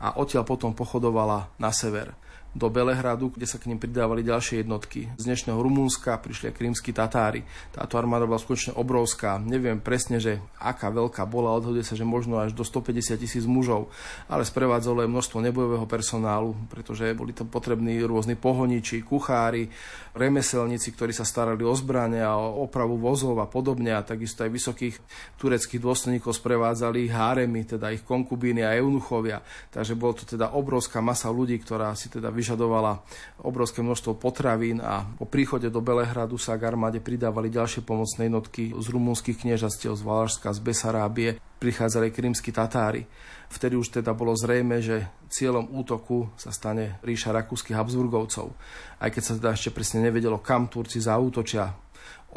a 0.00 0.20
odtiaľ 0.20 0.44
potom 0.44 0.76
pochodovala 0.76 1.48
na 1.56 1.72
sever 1.72 2.12
do 2.56 2.72
Belehradu, 2.72 3.36
kde 3.36 3.44
sa 3.44 3.60
k 3.60 3.68
ním 3.68 3.76
pridávali 3.76 4.24
ďalšie 4.24 4.64
jednotky. 4.64 5.12
Z 5.20 5.28
dnešného 5.28 5.60
Rumúnska 5.60 6.16
prišli 6.16 6.48
aj 6.48 6.56
krímsky 6.56 6.96
Tatári. 6.96 7.44
Táto 7.68 8.00
armáda 8.00 8.24
bola 8.24 8.40
skutočne 8.40 8.72
obrovská. 8.80 9.36
Neviem 9.36 9.76
presne, 9.76 10.16
že 10.16 10.40
aká 10.56 10.88
veľká 10.88 11.28
bola, 11.28 11.52
odhoduje 11.52 11.84
sa, 11.84 11.92
že 11.92 12.08
možno 12.08 12.40
až 12.40 12.56
do 12.56 12.64
150 12.64 13.20
tisíc 13.20 13.44
mužov, 13.44 13.92
ale 14.24 14.48
sprevádzalo 14.48 15.04
aj 15.04 15.12
množstvo 15.12 15.38
nebojového 15.44 15.84
personálu, 15.84 16.56
pretože 16.72 17.12
boli 17.12 17.36
tam 17.36 17.52
potrební 17.52 18.00
rôzni 18.08 18.40
pohoniči, 18.40 19.04
kuchári, 19.04 19.68
remeselníci, 20.16 20.96
ktorí 20.96 21.12
sa 21.12 21.28
starali 21.28 21.60
o 21.60 21.76
zbrane 21.76 22.24
a 22.24 22.40
o 22.40 22.64
opravu 22.64 22.96
vozov 22.96 23.36
a 23.36 23.44
podobne 23.44 23.92
a 23.92 24.00
takisto 24.00 24.48
aj 24.48 24.50
vysokých 24.56 24.96
tureckých 25.36 25.84
dôstojníkov 25.84 26.32
sprevádzali 26.32 27.12
háremy, 27.12 27.68
teda 27.68 27.92
ich 27.92 28.00
konkubíny 28.00 28.64
a 28.64 28.72
eunuchovia. 28.80 29.44
Takže 29.68 29.92
bolo 29.92 30.16
to 30.16 30.24
teda 30.24 30.56
obrovská 30.56 31.04
masa 31.04 31.28
ľudí, 31.28 31.60
ktorá 31.60 31.92
si 31.92 32.08
teda 32.08 32.32
vyžadovala 32.32 32.45
vyžadovala 32.46 33.02
obrovské 33.42 33.82
množstvo 33.82 34.14
potravín 34.22 34.78
a 34.78 35.02
po 35.18 35.26
príchode 35.26 35.66
do 35.66 35.82
Belehradu 35.82 36.38
sa 36.38 36.54
k 36.54 36.70
armáde 36.70 37.02
pridávali 37.02 37.50
ďalšie 37.50 37.82
pomocné 37.82 38.30
jednotky 38.30 38.70
z 38.70 38.86
rumúnskych 38.86 39.42
kniežastiev, 39.42 39.98
z 39.98 40.06
Valašska, 40.06 40.54
z 40.54 40.60
Besarábie, 40.62 41.42
prichádzali 41.58 42.14
krímsky 42.14 42.54
Tatári. 42.54 43.02
Vtedy 43.50 43.74
už 43.74 43.98
teda 43.98 44.14
bolo 44.14 44.38
zrejme, 44.38 44.78
že 44.78 45.10
cieľom 45.26 45.74
útoku 45.74 46.30
sa 46.38 46.54
stane 46.54 47.02
ríša 47.02 47.34
rakúskych 47.34 47.74
Habsburgovcov. 47.74 48.54
Aj 49.02 49.10
keď 49.10 49.22
sa 49.26 49.34
teda 49.34 49.50
ešte 49.50 49.74
presne 49.74 50.06
nevedelo, 50.06 50.38
kam 50.38 50.70
Turci 50.70 51.02
zaútočia. 51.02 51.74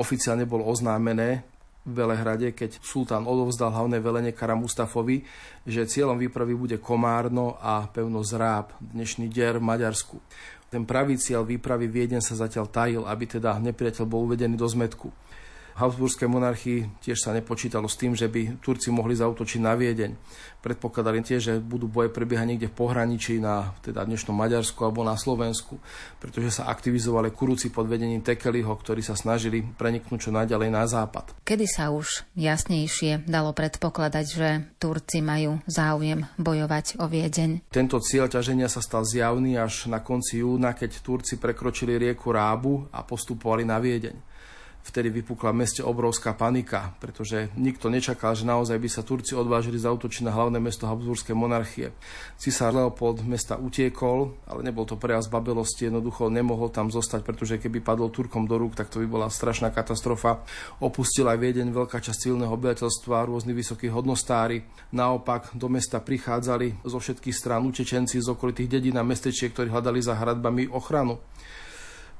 Oficiálne 0.02 0.50
bolo 0.50 0.66
oznámené, 0.66 1.46
Velehrade, 1.88 2.52
keď 2.52 2.76
sultán 2.84 3.24
odovzdal 3.24 3.72
hlavné 3.72 4.04
velenie 4.04 4.36
Kara 4.36 4.52
Mustafovi, 4.52 5.24
že 5.64 5.88
cieľom 5.88 6.20
výpravy 6.20 6.52
bude 6.52 6.78
Komárno 6.84 7.56
a 7.56 7.88
pevno 7.88 8.20
Zráb, 8.20 8.76
dnešný 8.84 9.32
Der 9.32 9.64
v 9.64 9.68
Maďarsku. 9.68 10.20
Ten 10.70 10.84
pravý 10.84 11.16
cieľ 11.16 11.48
výpravy 11.48 11.88
Vieden 11.90 12.22
sa 12.22 12.36
zatiaľ 12.36 12.68
tajil, 12.68 13.02
aby 13.08 13.26
teda 13.26 13.58
nepriateľ 13.64 14.06
bol 14.06 14.28
uvedený 14.28 14.60
do 14.60 14.68
zmetku. 14.68 15.08
Habsburskej 15.80 16.28
monarchii 16.28 17.00
tiež 17.00 17.24
sa 17.24 17.32
nepočítalo 17.32 17.88
s 17.88 17.96
tým, 17.96 18.12
že 18.12 18.28
by 18.28 18.60
Turci 18.60 18.92
mohli 18.92 19.16
zautočiť 19.16 19.60
na 19.64 19.80
Viedeň. 19.80 20.12
Predpokladali 20.60 21.24
tiež, 21.24 21.42
že 21.42 21.54
budú 21.64 21.88
boje 21.88 22.12
prebiehať 22.12 22.44
niekde 22.44 22.68
v 22.68 22.76
pohraničí 22.76 23.40
na 23.40 23.72
teda 23.80 24.04
dnešnom 24.04 24.36
Maďarsku 24.36 24.76
alebo 24.84 25.08
na 25.08 25.16
Slovensku, 25.16 25.80
pretože 26.20 26.60
sa 26.60 26.68
aktivizovali 26.68 27.32
kurúci 27.32 27.72
pod 27.72 27.88
vedením 27.88 28.20
Tekeliho, 28.20 28.76
ktorí 28.76 29.00
sa 29.00 29.16
snažili 29.16 29.64
preniknúť 29.64 30.28
čo 30.28 30.32
najďalej 30.36 30.70
na 30.70 30.84
západ. 30.84 31.32
Kedy 31.48 31.64
sa 31.64 31.96
už 31.96 32.28
jasnejšie 32.36 33.24
dalo 33.24 33.56
predpokladať, 33.56 34.26
že 34.28 34.48
Turci 34.84 35.24
majú 35.24 35.64
záujem 35.64 36.28
bojovať 36.36 37.00
o 37.00 37.08
Viedeň? 37.08 37.72
Tento 37.72 38.04
cieľ 38.04 38.28
ťaženia 38.28 38.68
sa 38.68 38.84
stal 38.84 39.08
zjavný 39.08 39.56
až 39.56 39.88
na 39.88 40.04
konci 40.04 40.44
júna, 40.44 40.76
keď 40.76 41.00
Turci 41.00 41.40
prekročili 41.40 41.96
rieku 41.96 42.36
Rábu 42.36 42.92
a 42.92 43.00
postupovali 43.08 43.64
na 43.64 43.80
Viedeň. 43.80 44.29
Vtedy 44.90 45.14
vypukla 45.22 45.54
v 45.54 45.62
meste 45.62 45.86
obrovská 45.86 46.34
panika, 46.34 46.98
pretože 46.98 47.54
nikto 47.54 47.94
nečakal, 47.94 48.34
že 48.34 48.42
naozaj 48.42 48.74
by 48.82 48.90
sa 48.90 49.06
Turci 49.06 49.38
odvážili 49.38 49.78
zautočiť 49.78 50.26
na 50.26 50.34
hlavné 50.34 50.58
mesto 50.58 50.90
Habsburskej 50.90 51.38
monarchie. 51.38 51.94
Cisár 52.42 52.74
Leopold 52.74 53.22
mesta 53.22 53.54
utiekol, 53.62 54.34
ale 54.50 54.66
nebol 54.66 54.90
to 54.90 54.98
prejav 54.98 55.22
zbabelosti, 55.22 55.94
jednoducho 55.94 56.34
nemohol 56.34 56.74
tam 56.74 56.90
zostať, 56.90 57.22
pretože 57.22 57.62
keby 57.62 57.86
padol 57.86 58.10
Turkom 58.10 58.50
do 58.50 58.58
rúk, 58.58 58.74
tak 58.74 58.90
to 58.90 58.98
by 58.98 59.06
bola 59.06 59.30
strašná 59.30 59.70
katastrofa. 59.70 60.42
Opustil 60.82 61.30
aj 61.30 61.38
Viedeň 61.38 61.70
veľká 61.70 62.02
časť 62.02 62.26
civilného 62.26 62.50
obyvateľstva, 62.50 63.30
rôzni 63.30 63.54
vysokí 63.54 63.94
hodnostári. 63.94 64.66
Naopak 64.90 65.54
do 65.54 65.70
mesta 65.70 66.02
prichádzali 66.02 66.82
zo 66.82 66.98
všetkých 66.98 67.38
strán 67.38 67.62
utečenci 67.70 68.18
z 68.18 68.26
okolitých 68.26 68.82
dedín 68.82 68.98
a 68.98 69.06
mestečiek, 69.06 69.54
ktorí 69.54 69.70
hľadali 69.70 70.02
za 70.02 70.18
hradbami 70.18 70.66
ochranu. 70.74 71.22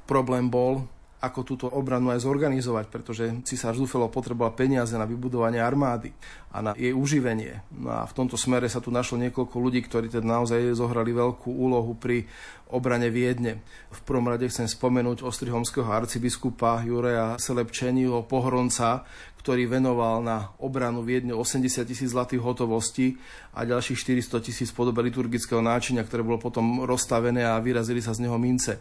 Problém 0.06 0.54
bol, 0.54 0.86
ako 1.20 1.40
túto 1.44 1.68
obranu 1.68 2.16
aj 2.16 2.24
zorganizovať, 2.24 2.86
pretože 2.88 3.28
cisár 3.44 3.76
Zufelo 3.76 4.08
potreboval 4.08 4.56
peniaze 4.56 4.96
na 4.96 5.04
vybudovanie 5.04 5.60
armády 5.60 6.16
a 6.56 6.64
na 6.64 6.72
jej 6.80 6.96
uživenie. 6.96 7.60
No 7.76 7.92
a 7.92 8.08
v 8.08 8.16
tomto 8.16 8.40
smere 8.40 8.72
sa 8.72 8.80
tu 8.80 8.88
našlo 8.88 9.20
niekoľko 9.20 9.56
ľudí, 9.60 9.84
ktorí 9.84 10.08
teda 10.08 10.24
naozaj 10.24 10.72
zohrali 10.80 11.12
veľkú 11.12 11.52
úlohu 11.52 11.92
pri 12.00 12.24
obrane 12.72 13.12
Viedne. 13.12 13.60
V 13.92 14.00
prvom 14.08 14.32
rade 14.32 14.48
chcem 14.48 14.64
spomenúť 14.64 15.28
ostrihomského 15.28 15.92
arcibiskupa 15.92 16.88
Jureja 16.88 17.36
Selepčeniho 17.36 18.24
Pohronca, 18.24 19.04
ktorý 19.44 19.68
venoval 19.68 20.24
na 20.24 20.56
obranu 20.64 21.04
Viedne 21.04 21.36
80 21.36 21.84
tisíc 21.84 22.16
zlatých 22.16 22.40
hotovostí 22.40 23.20
a 23.52 23.68
ďalších 23.68 24.24
400 24.24 24.40
tisíc 24.40 24.70
podobe 24.72 25.04
liturgického 25.04 25.60
náčinia, 25.60 26.08
ktoré 26.08 26.24
bolo 26.24 26.40
potom 26.40 26.88
rozstavené 26.88 27.44
a 27.44 27.60
vyrazili 27.60 28.00
sa 28.00 28.16
z 28.16 28.24
neho 28.24 28.40
mince 28.40 28.80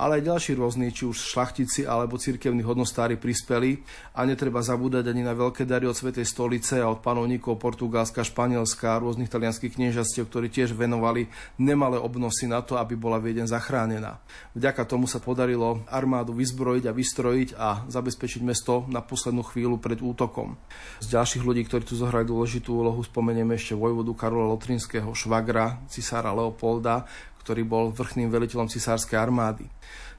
ale 0.00 0.24
aj 0.24 0.32
ďalší 0.32 0.52
rôzni, 0.56 0.88
či 0.96 1.04
už 1.04 1.20
šlachtici 1.20 1.84
alebo 1.84 2.16
cirkevní 2.16 2.64
hodnostári 2.64 3.20
prispeli 3.20 3.84
a 4.16 4.24
netreba 4.24 4.64
zabúdať 4.64 5.12
ani 5.12 5.20
na 5.20 5.36
veľké 5.36 5.68
dary 5.68 5.84
od 5.84 5.92
Svetej 5.92 6.24
stolice 6.24 6.80
a 6.80 6.88
od 6.88 7.04
panovníkov 7.04 7.60
Portugalska, 7.60 8.24
Španielska 8.24 8.96
a 8.96 9.00
rôznych 9.04 9.28
talianských 9.28 9.76
kniežastiev, 9.76 10.32
ktorí 10.32 10.48
tiež 10.48 10.72
venovali 10.72 11.28
nemalé 11.60 12.00
obnosy 12.00 12.48
na 12.48 12.64
to, 12.64 12.80
aby 12.80 12.96
bola 12.96 13.20
Viedeň 13.20 13.52
zachránená. 13.52 14.24
Vďaka 14.56 14.88
tomu 14.88 15.04
sa 15.04 15.20
podarilo 15.20 15.84
armádu 15.92 16.32
vyzbrojiť 16.32 16.84
a 16.88 16.96
vystrojiť 16.96 17.48
a 17.60 17.68
zabezpečiť 17.84 18.40
mesto 18.40 18.88
na 18.88 19.04
poslednú 19.04 19.44
chvíľu 19.44 19.76
pred 19.76 20.00
útokom. 20.00 20.56
Z 21.04 21.12
ďalších 21.12 21.44
ľudí, 21.44 21.68
ktorí 21.68 21.84
tu 21.84 22.00
zohrali 22.00 22.24
dôležitú 22.24 22.72
úlohu, 22.72 23.04
spomenieme 23.04 23.52
ešte 23.52 23.76
vojvodu 23.76 24.16
Karola 24.16 24.48
Lotrinského, 24.56 25.12
švagra 25.12 25.84
cisára 25.92 26.32
Leopolda, 26.32 27.04
ktorý 27.40 27.64
bol 27.64 27.84
vrchným 27.90 28.28
veliteľom 28.28 28.68
cisárskej 28.68 29.16
armády. 29.16 29.64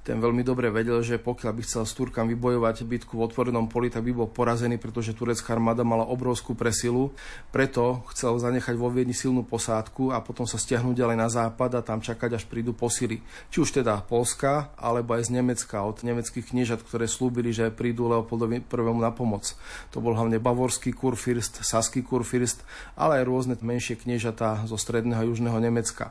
ten 0.02 0.18
veľmi 0.18 0.42
dobre 0.42 0.74
vedel, 0.74 0.98
že 1.06 1.22
pokiaľ 1.22 1.52
by 1.54 1.62
chcel 1.62 1.86
s 1.86 1.94
Turkám 1.94 2.26
vybojovať 2.26 2.90
bitku 2.90 3.22
v 3.22 3.26
otvorenom 3.30 3.70
poli, 3.70 3.94
tak 3.94 4.02
by 4.02 4.18
bol 4.18 4.26
porazený, 4.34 4.82
pretože 4.82 5.14
turecká 5.14 5.54
armáda 5.54 5.86
mala 5.86 6.10
obrovskú 6.10 6.58
presilu. 6.58 7.14
Preto 7.54 8.02
chcel 8.10 8.34
zanechať 8.42 8.74
vo 8.82 8.90
Viedni 8.90 9.14
silnú 9.14 9.46
posádku 9.46 10.10
a 10.10 10.18
potom 10.26 10.50
sa 10.50 10.58
stiahnuť 10.58 10.96
ďalej 10.98 11.18
na 11.22 11.30
západ 11.30 11.78
a 11.78 11.86
tam 11.86 12.02
čakať, 12.02 12.34
až 12.34 12.50
prídu 12.50 12.74
posily. 12.74 13.22
Či 13.54 13.58
už 13.62 13.70
teda 13.78 14.02
Polska, 14.02 14.74
alebo 14.74 15.14
aj 15.14 15.30
z 15.30 15.38
Nemecka, 15.38 15.86
od 15.86 16.02
nemeckých 16.02 16.50
kniežat, 16.50 16.82
ktoré 16.82 17.06
slúbili, 17.06 17.54
že 17.54 17.70
prídu 17.70 18.10
Leopoldovi 18.10 18.66
I 18.66 18.94
na 18.98 19.14
pomoc. 19.14 19.54
To 19.94 20.02
bol 20.02 20.18
hlavne 20.18 20.42
bavorský 20.42 20.98
kurfürst, 20.98 21.62
saský 21.62 22.02
kurfürst, 22.02 22.66
ale 22.98 23.22
aj 23.22 23.30
rôzne 23.30 23.54
menšie 23.62 24.02
kniežatá 24.02 24.66
zo 24.66 24.82
stredného 24.82 25.22
a 25.22 25.28
južného 25.30 25.62
Nemecka. 25.62 26.10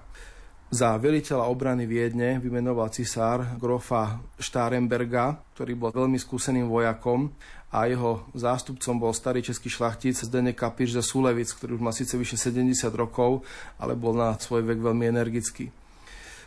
Za 0.71 0.95
veliteľa 1.03 1.51
obrany 1.51 1.83
Viedne 1.83 2.39
vymenoval 2.39 2.95
cisár 2.95 3.59
grofa 3.59 4.23
Štárenberga, 4.39 5.43
ktorý 5.59 5.75
bol 5.75 5.91
veľmi 5.91 6.15
skúseným 6.15 6.71
vojakom 6.71 7.27
a 7.75 7.91
jeho 7.91 8.23
zástupcom 8.39 9.03
bol 9.03 9.11
starý 9.11 9.43
český 9.43 9.67
šlachtic 9.67 10.15
Zdenek 10.15 10.55
Kapiš 10.55 10.95
ze 10.95 11.03
Sulevic, 11.03 11.51
ktorý 11.59 11.75
už 11.75 11.83
má 11.83 11.91
síce 11.91 12.15
vyše 12.15 12.39
70 12.39 12.87
rokov, 12.95 13.43
ale 13.83 13.99
bol 13.99 14.15
na 14.15 14.39
svoj 14.39 14.63
vek 14.63 14.79
veľmi 14.79 15.11
energický. 15.11 15.75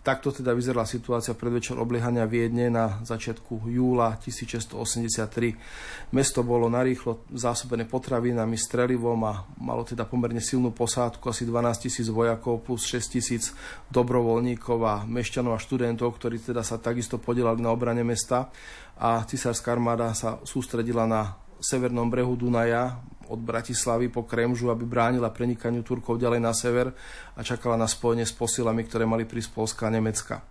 Takto 0.03 0.35
teda 0.35 0.51
vyzerala 0.51 0.83
situácia 0.83 1.31
predvečer 1.31 1.79
obliehania 1.79 2.27
Viedne 2.27 2.67
na 2.67 2.99
začiatku 3.07 3.71
júla 3.71 4.19
1683. 4.19 6.11
Mesto 6.11 6.43
bolo 6.43 6.67
narýchlo 6.67 7.23
zásobené 7.31 7.87
potravinami, 7.87 8.59
strelivom 8.59 9.23
a 9.23 9.47
malo 9.63 9.87
teda 9.87 10.03
pomerne 10.03 10.43
silnú 10.43 10.75
posádku, 10.75 11.31
asi 11.31 11.47
12 11.47 11.87
tisíc 11.87 12.11
vojakov 12.11 12.67
plus 12.67 12.83
6 12.83 13.15
tisíc 13.15 13.55
dobrovoľníkov 13.95 14.79
a 14.83 15.07
mešťanov 15.07 15.55
a 15.55 15.63
študentov, 15.63 16.19
ktorí 16.19 16.51
teda 16.51 16.67
sa 16.67 16.83
takisto 16.83 17.15
podielali 17.15 17.63
na 17.63 17.71
obrane 17.71 18.03
mesta 18.03 18.51
a 18.99 19.23
cisárska 19.23 19.71
armáda 19.71 20.11
sa 20.11 20.43
sústredila 20.43 21.07
na 21.07 21.39
severnom 21.63 22.11
brehu 22.11 22.35
Dunaja 22.35 22.99
od 23.33 23.41
Bratislavy 23.41 24.13
po 24.13 24.29
Kremžu, 24.29 24.69
aby 24.69 24.85
bránila 24.85 25.33
prenikaniu 25.33 25.81
Turkov 25.81 26.21
ďalej 26.21 26.41
na 26.45 26.53
sever 26.53 26.93
a 27.33 27.41
čakala 27.41 27.73
na 27.73 27.89
spojenie 27.89 28.29
s 28.29 28.37
posilami, 28.37 28.85
ktoré 28.85 29.09
mali 29.09 29.25
prísť 29.25 29.49
Polska 29.49 29.89
a 29.89 29.93
Nemecka. 29.93 30.45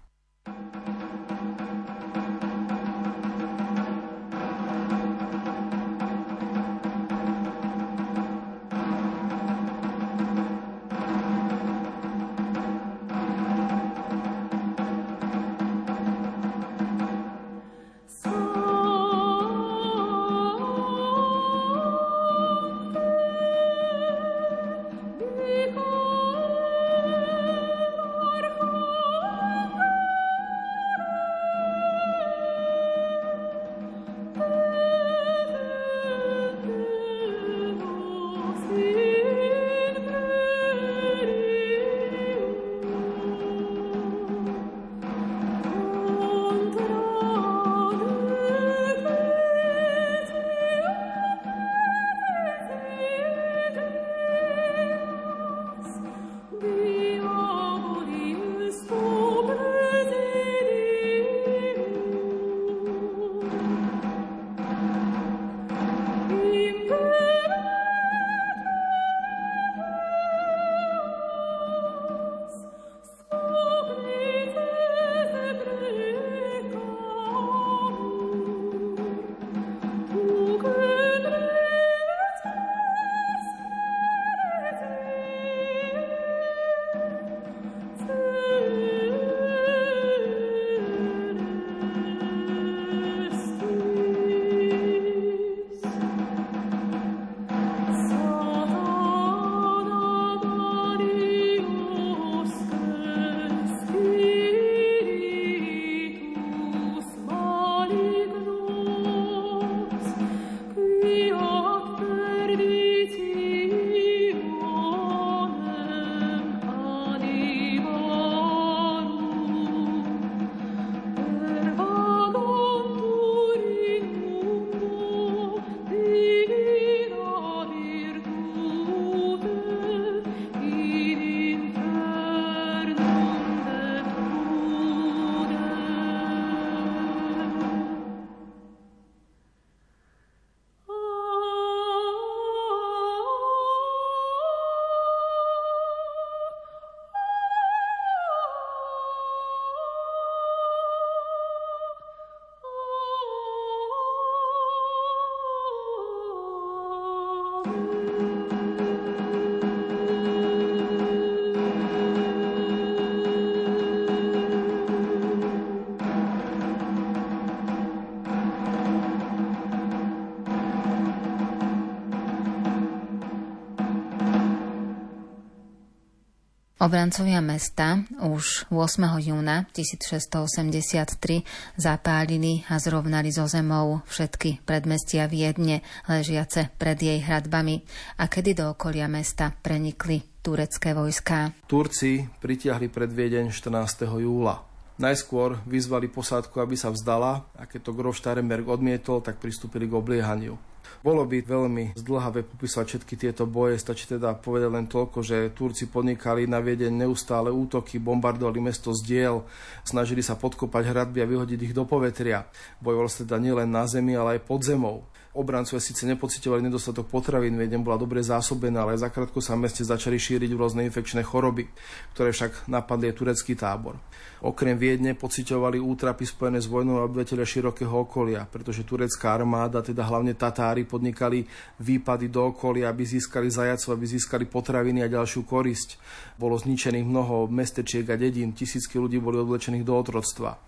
Obrancovia 176.83 177.39
mesta 177.39 178.03
už 178.19 178.67
8. 178.75 179.07
júna 179.23 179.71
1683 179.71 181.47
zapálili 181.79 182.67
a 182.67 182.83
zrovnali 182.83 183.31
zo 183.31 183.47
zemou 183.47 184.03
všetky 184.11 184.67
predmestia 184.67 185.31
Viedne, 185.31 185.87
ležiace 186.11 186.75
pred 186.75 186.99
jej 186.99 187.23
hradbami 187.23 187.87
a 188.19 188.27
kedy 188.27 188.59
do 188.59 188.75
okolia 188.75 189.07
mesta 189.07 189.55
prenikli 189.55 190.27
turecké 190.43 190.91
vojská. 190.91 191.55
Turci 191.71 192.27
pritiahli 192.43 192.91
pred 192.91 193.15
Viedeň 193.15 193.55
14. 193.55 194.19
júla. 194.19 194.67
Najskôr 194.99 195.63
vyzvali 195.63 196.11
posádku, 196.11 196.59
aby 196.59 196.75
sa 196.75 196.91
vzdala 196.91 197.47
a 197.55 197.63
keď 197.63 197.79
to 197.79 197.95
Grof 197.95 198.19
Starenberg 198.19 198.67
odmietol, 198.67 199.23
tak 199.23 199.39
pristúpili 199.39 199.87
k 199.87 199.95
obliehaniu. 199.95 200.72
Bolo 201.03 201.27
by 201.27 201.43
veľmi 201.43 201.85
zdlhavé 201.99 202.47
popísať 202.47 202.85
všetky 202.87 203.15
tieto 203.19 203.45
boje, 203.45 203.79
stačí 203.79 204.07
teda 204.07 204.39
povedať 204.39 204.71
len 204.71 204.87
toľko, 204.87 205.19
že 205.23 205.51
Turci 205.51 205.91
podnikali 205.91 206.47
na 206.47 206.63
Viedeň 206.63 207.07
neustále 207.07 207.51
útoky, 207.51 207.99
bombardovali 207.99 208.63
mesto 208.63 208.95
z 208.95 209.01
diel, 209.03 209.37
snažili 209.83 210.23
sa 210.23 210.39
podkopať 210.39 210.95
hradby 210.95 211.23
a 211.23 211.31
vyhodiť 211.31 211.61
ich 211.71 211.75
do 211.75 211.83
povetria. 211.85 212.47
Bojoval 212.79 213.11
sa 213.11 213.27
teda 213.27 213.43
nielen 213.43 213.71
na 213.71 213.85
zemi, 213.85 214.15
ale 214.15 214.39
aj 214.39 214.47
pod 214.47 214.63
zemou. 214.63 215.03
Obrancovia 215.33 215.81
síce 215.81 216.05
nepocitovali 216.05 216.61
nedostatok 216.61 217.09
potravín, 217.09 217.57
Viedeň 217.57 217.81
bola 217.81 217.97
dobre 217.97 218.21
zásobená, 218.21 218.85
ale 218.85 219.01
zakrátko 219.01 219.41
sa 219.41 219.57
v 219.57 219.65
meste 219.65 219.81
začali 219.81 220.21
šíriť 220.21 220.53
rôzne 220.53 220.85
infekčné 220.85 221.25
choroby, 221.25 221.73
ktoré 222.13 222.37
však 222.37 222.69
napadli 222.69 223.09
aj 223.09 223.17
turecký 223.17 223.57
tábor. 223.57 223.97
Okrem 224.45 224.77
Viedne 224.77 225.17
pocitovali 225.17 225.81
útrapy 225.81 226.29
spojené 226.29 226.61
s 226.61 226.69
vojnou 226.69 227.01
obyvateľia 227.09 227.49
širokého 227.49 227.97
okolia, 228.05 228.45
pretože 228.45 228.85
turecká 228.85 229.33
armáda, 229.33 229.81
teda 229.81 230.05
hlavne 230.05 230.37
Tatári, 230.37 230.85
podnikali 230.85 231.49
výpady 231.81 232.29
do 232.29 232.53
okolia, 232.53 232.93
aby 232.93 233.01
získali 233.01 233.49
zajacov, 233.49 233.97
aby 233.97 234.05
získali 234.05 234.45
potraviny 234.45 235.01
a 235.01 235.09
ďalšiu 235.09 235.49
korisť. 235.49 235.97
Bolo 236.37 236.61
zničených 236.61 237.09
mnoho 237.09 237.49
mestečiek 237.49 238.05
a 238.13 238.21
dedín, 238.21 238.53
tisícky 238.53 239.01
ľudí 239.01 239.17
boli 239.17 239.41
odvlečených 239.41 239.87
do 239.89 239.97
otroctva. 239.97 240.61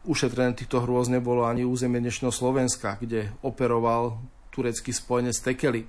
Ušetrené 0.00 0.56
týchto 0.56 0.80
hrôz 0.80 1.12
nebolo 1.12 1.44
ani 1.44 1.60
územie 1.68 2.00
dnešného 2.00 2.32
Slovenska, 2.32 2.96
kde 2.96 3.36
operoval 3.44 4.16
turecký 4.48 4.96
spojenec 4.96 5.36
Tekeli, 5.36 5.84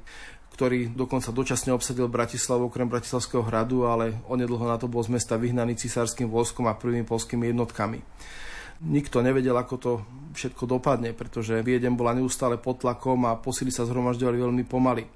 ktorý 0.52 0.92
dokonca 0.92 1.32
dočasne 1.32 1.72
obsadil 1.72 2.12
Bratislavu 2.12 2.68
okrem 2.68 2.92
Bratislavského 2.92 3.40
hradu, 3.40 3.88
ale 3.88 4.20
onedlho 4.28 4.68
na 4.68 4.76
to 4.76 4.92
bol 4.92 5.00
z 5.00 5.16
mesta 5.16 5.40
vyhnaný 5.40 5.80
cisárským 5.80 6.28
vojskom 6.28 6.68
a 6.68 6.76
prvými 6.76 7.08
polskými 7.08 7.56
jednotkami. 7.56 8.04
Nikto 8.84 9.24
nevedel, 9.24 9.56
ako 9.56 9.76
to 9.80 9.92
všetko 10.36 10.68
dopadne, 10.68 11.16
pretože 11.16 11.64
Viedem 11.64 11.96
bola 11.96 12.12
neustále 12.12 12.60
pod 12.60 12.84
tlakom 12.84 13.32
a 13.32 13.40
posily 13.40 13.72
sa 13.72 13.88
zhromažďovali 13.88 14.38
veľmi 14.44 14.64
pomaly. 14.68 15.08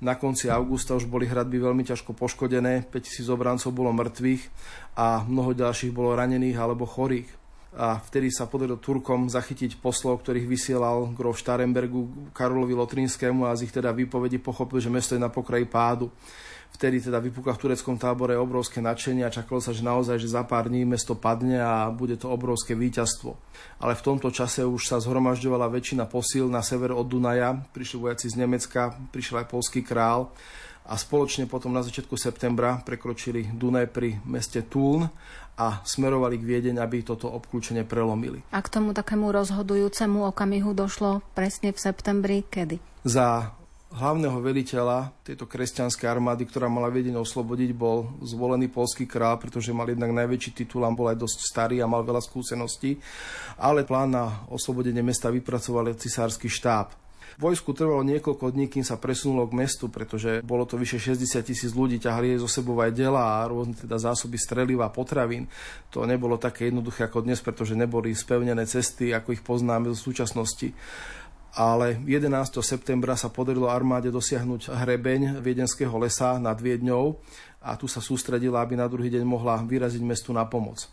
Na 0.00 0.16
konci 0.16 0.48
augusta 0.48 0.96
už 0.96 1.04
boli 1.04 1.28
hradby 1.28 1.60
veľmi 1.60 1.84
ťažko 1.84 2.16
poškodené, 2.16 2.88
5000 2.88 3.28
obrancov 3.28 3.76
bolo 3.76 3.92
mŕtvych 3.92 4.42
a 4.96 5.20
mnoho 5.28 5.52
ďalších 5.52 5.92
bolo 5.92 6.16
ranených 6.16 6.56
alebo 6.56 6.88
chorých 6.88 7.37
a 7.78 8.02
vtedy 8.02 8.34
sa 8.34 8.50
podarilo 8.50 8.82
Turkom 8.82 9.30
zachytiť 9.30 9.78
poslov, 9.78 10.26
ktorých 10.26 10.50
vysielal 10.50 11.14
grof 11.14 11.38
Štarenbergu 11.38 12.34
Karolovi 12.34 12.74
Lotrinskému 12.74 13.46
a 13.46 13.54
z 13.54 13.70
ich 13.70 13.72
teda 13.72 13.94
výpovedi 13.94 14.42
pochopil, 14.42 14.82
že 14.82 14.90
mesto 14.90 15.14
je 15.14 15.22
na 15.22 15.30
pokraji 15.30 15.62
pádu. 15.70 16.10
Vtedy 16.74 17.00
teda 17.00 17.22
vypukla 17.22 17.56
v 17.56 17.62
tureckom 17.64 17.96
tábore 17.96 18.36
obrovské 18.36 18.84
nadšenie 18.84 19.24
a 19.24 19.32
čakalo 19.32 19.62
sa, 19.62 19.72
že 19.72 19.86
naozaj, 19.86 20.20
že 20.20 20.28
za 20.28 20.44
pár 20.44 20.68
dní 20.68 20.84
mesto 20.84 21.16
padne 21.16 21.62
a 21.62 21.88
bude 21.88 22.18
to 22.20 22.28
obrovské 22.28 22.76
víťazstvo. 22.76 23.38
Ale 23.80 23.96
v 23.96 24.04
tomto 24.04 24.28
čase 24.28 24.66
už 24.66 24.84
sa 24.84 25.00
zhromažďovala 25.00 25.70
väčšina 25.72 26.04
posil 26.10 26.50
na 26.50 26.60
sever 26.60 26.92
od 26.92 27.08
Dunaja, 27.08 27.56
prišli 27.72 27.96
vojaci 28.02 28.26
z 28.28 28.36
Nemecka, 28.42 28.90
prišiel 29.14 29.46
aj 29.46 29.50
polský 29.54 29.80
král 29.80 30.34
a 30.88 30.94
spoločne 30.96 31.44
potom 31.44 31.76
na 31.76 31.84
začiatku 31.84 32.16
septembra 32.16 32.80
prekročili 32.80 33.52
Dunaj 33.52 33.92
pri 33.92 34.16
meste 34.24 34.64
Tuln 34.64 35.04
a 35.58 35.84
smerovali 35.84 36.40
k 36.40 36.48
Viedeň, 36.48 36.80
aby 36.80 37.04
toto 37.04 37.28
obklúčenie 37.28 37.84
prelomili. 37.84 38.40
A 38.54 38.64
k 38.64 38.72
tomu 38.72 38.96
takému 38.96 39.28
rozhodujúcemu 39.28 40.32
okamihu 40.32 40.72
došlo 40.72 41.20
presne 41.36 41.74
v 41.74 41.78
septembri 41.78 42.36
kedy? 42.46 42.80
Za 43.04 43.52
hlavného 43.88 44.38
veliteľa 44.44 45.12
tejto 45.24 45.48
kresťanskej 45.48 46.08
armády, 46.08 46.44
ktorá 46.44 46.68
mala 46.68 46.92
Viedeň 46.92 47.20
oslobodiť, 47.20 47.72
bol 47.72 48.20
zvolený 48.20 48.68
polský 48.68 49.08
král, 49.08 49.40
pretože 49.40 49.72
mal 49.72 49.88
jednak 49.88 50.12
najväčší 50.12 50.50
titul 50.62 50.84
a 50.84 50.92
bol 50.92 51.08
aj 51.08 51.20
dosť 51.20 51.38
starý 51.40 51.76
a 51.80 51.90
mal 51.90 52.04
veľa 52.04 52.20
skúseností. 52.20 53.00
Ale 53.56 53.88
plán 53.88 54.12
na 54.12 54.44
oslobodenie 54.52 55.00
mesta 55.00 55.32
vypracoval 55.32 55.96
cisársky 55.96 56.46
štáb. 56.52 57.07
Vojsku 57.38 57.70
trvalo 57.70 58.02
niekoľko 58.02 58.50
dní, 58.50 58.66
kým 58.66 58.82
sa 58.82 58.98
presunulo 58.98 59.46
k 59.46 59.62
mestu, 59.62 59.86
pretože 59.86 60.42
bolo 60.42 60.66
to 60.66 60.74
vyše 60.74 60.98
60 60.98 61.38
tisíc 61.46 61.70
ľudí, 61.70 62.02
ťahali 62.02 62.34
zo 62.34 62.50
sebou 62.50 62.74
aj 62.82 62.90
dela 62.90 63.38
a 63.38 63.46
rôzne 63.46 63.78
teda 63.78 63.94
zásoby 63.94 64.34
streliva 64.34 64.90
a 64.90 64.94
potravín. 64.94 65.46
To 65.94 66.02
nebolo 66.02 66.34
také 66.34 66.66
jednoduché 66.66 67.06
ako 67.06 67.22
dnes, 67.22 67.38
pretože 67.38 67.78
neboli 67.78 68.10
spevnené 68.10 68.66
cesty, 68.66 69.14
ako 69.14 69.38
ich 69.38 69.46
poznáme 69.46 69.86
v 69.86 69.94
súčasnosti 69.94 70.74
ale 71.58 71.98
11. 72.06 72.30
septembra 72.62 73.18
sa 73.18 73.32
podarilo 73.34 73.66
armáde 73.66 74.12
dosiahnuť 74.14 74.70
hrebeň 74.70 75.42
Viedenského 75.42 75.90
lesa 75.98 76.38
nad 76.38 76.54
Viedňou 76.54 77.18
a 77.64 77.74
tu 77.74 77.90
sa 77.90 77.98
sústredila, 77.98 78.62
aby 78.62 78.78
na 78.78 78.86
druhý 78.86 79.10
deň 79.10 79.24
mohla 79.26 79.58
vyraziť 79.66 80.02
mestu 80.04 80.30
na 80.30 80.46
pomoc. 80.46 80.86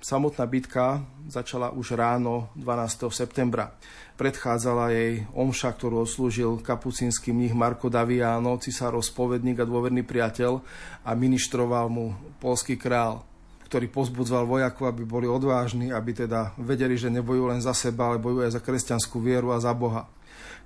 Samotná 0.00 0.48
bitka 0.48 1.04
začala 1.28 1.76
už 1.76 1.92
ráno 1.92 2.48
12. 2.56 3.12
septembra. 3.12 3.76
Predchádzala 4.20 4.92
jej 4.92 5.24
omša, 5.32 5.72
ktorú 5.72 6.04
odslúžil 6.04 6.60
kapucínsky 6.60 7.32
mních 7.32 7.56
Marko 7.56 7.88
Daviano, 7.88 8.60
cisárov 8.60 9.00
spovedník 9.00 9.64
a 9.64 9.64
dôverný 9.64 10.04
priateľ 10.04 10.60
a 11.08 11.16
ministroval 11.16 11.88
mu 11.88 12.12
polský 12.36 12.76
král 12.76 13.24
ktorý 13.70 13.86
pozbudzoval 13.86 14.50
vojakov, 14.50 14.90
aby 14.90 15.06
boli 15.06 15.30
odvážni, 15.30 15.94
aby 15.94 16.10
teda 16.10 16.58
vedeli, 16.58 16.98
že 16.98 17.06
nebojujú 17.06 17.54
len 17.54 17.62
za 17.62 17.70
seba, 17.70 18.10
ale 18.10 18.18
bojujú 18.18 18.42
aj 18.42 18.58
za 18.58 18.64
kresťanskú 18.66 19.22
vieru 19.22 19.54
a 19.54 19.62
za 19.62 19.70
Boha. 19.70 20.10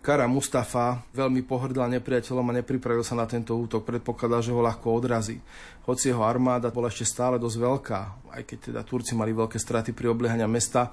Kara 0.00 0.24
Mustafa 0.24 1.04
veľmi 1.12 1.44
pohrdal 1.44 1.92
nepriateľom 2.00 2.48
a 2.48 2.56
nepripravil 2.60 3.04
sa 3.04 3.16
na 3.16 3.28
tento 3.28 3.56
útok, 3.56 3.84
predpokladal, 3.84 4.40
že 4.40 4.56
ho 4.56 4.60
ľahko 4.64 4.88
odrazí. 5.00 5.36
Hoci 5.84 6.08
jeho 6.08 6.24
armáda 6.24 6.72
bola 6.72 6.88
ešte 6.88 7.04
stále 7.04 7.36
dosť 7.36 7.56
veľká, 7.60 8.00
aj 8.32 8.42
keď 8.48 8.58
teda 8.72 8.80
Turci 8.88 9.12
mali 9.12 9.36
veľké 9.36 9.60
straty 9.60 9.92
pri 9.92 10.08
obliehania 10.08 10.48
mesta, 10.48 10.88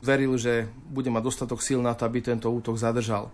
veril, 0.00 0.40
že 0.40 0.64
bude 0.88 1.12
mať 1.12 1.22
dostatok 1.28 1.60
síl 1.60 1.84
na 1.84 1.92
to, 1.92 2.08
aby 2.08 2.24
tento 2.24 2.48
útok 2.48 2.80
zadržal. 2.80 3.28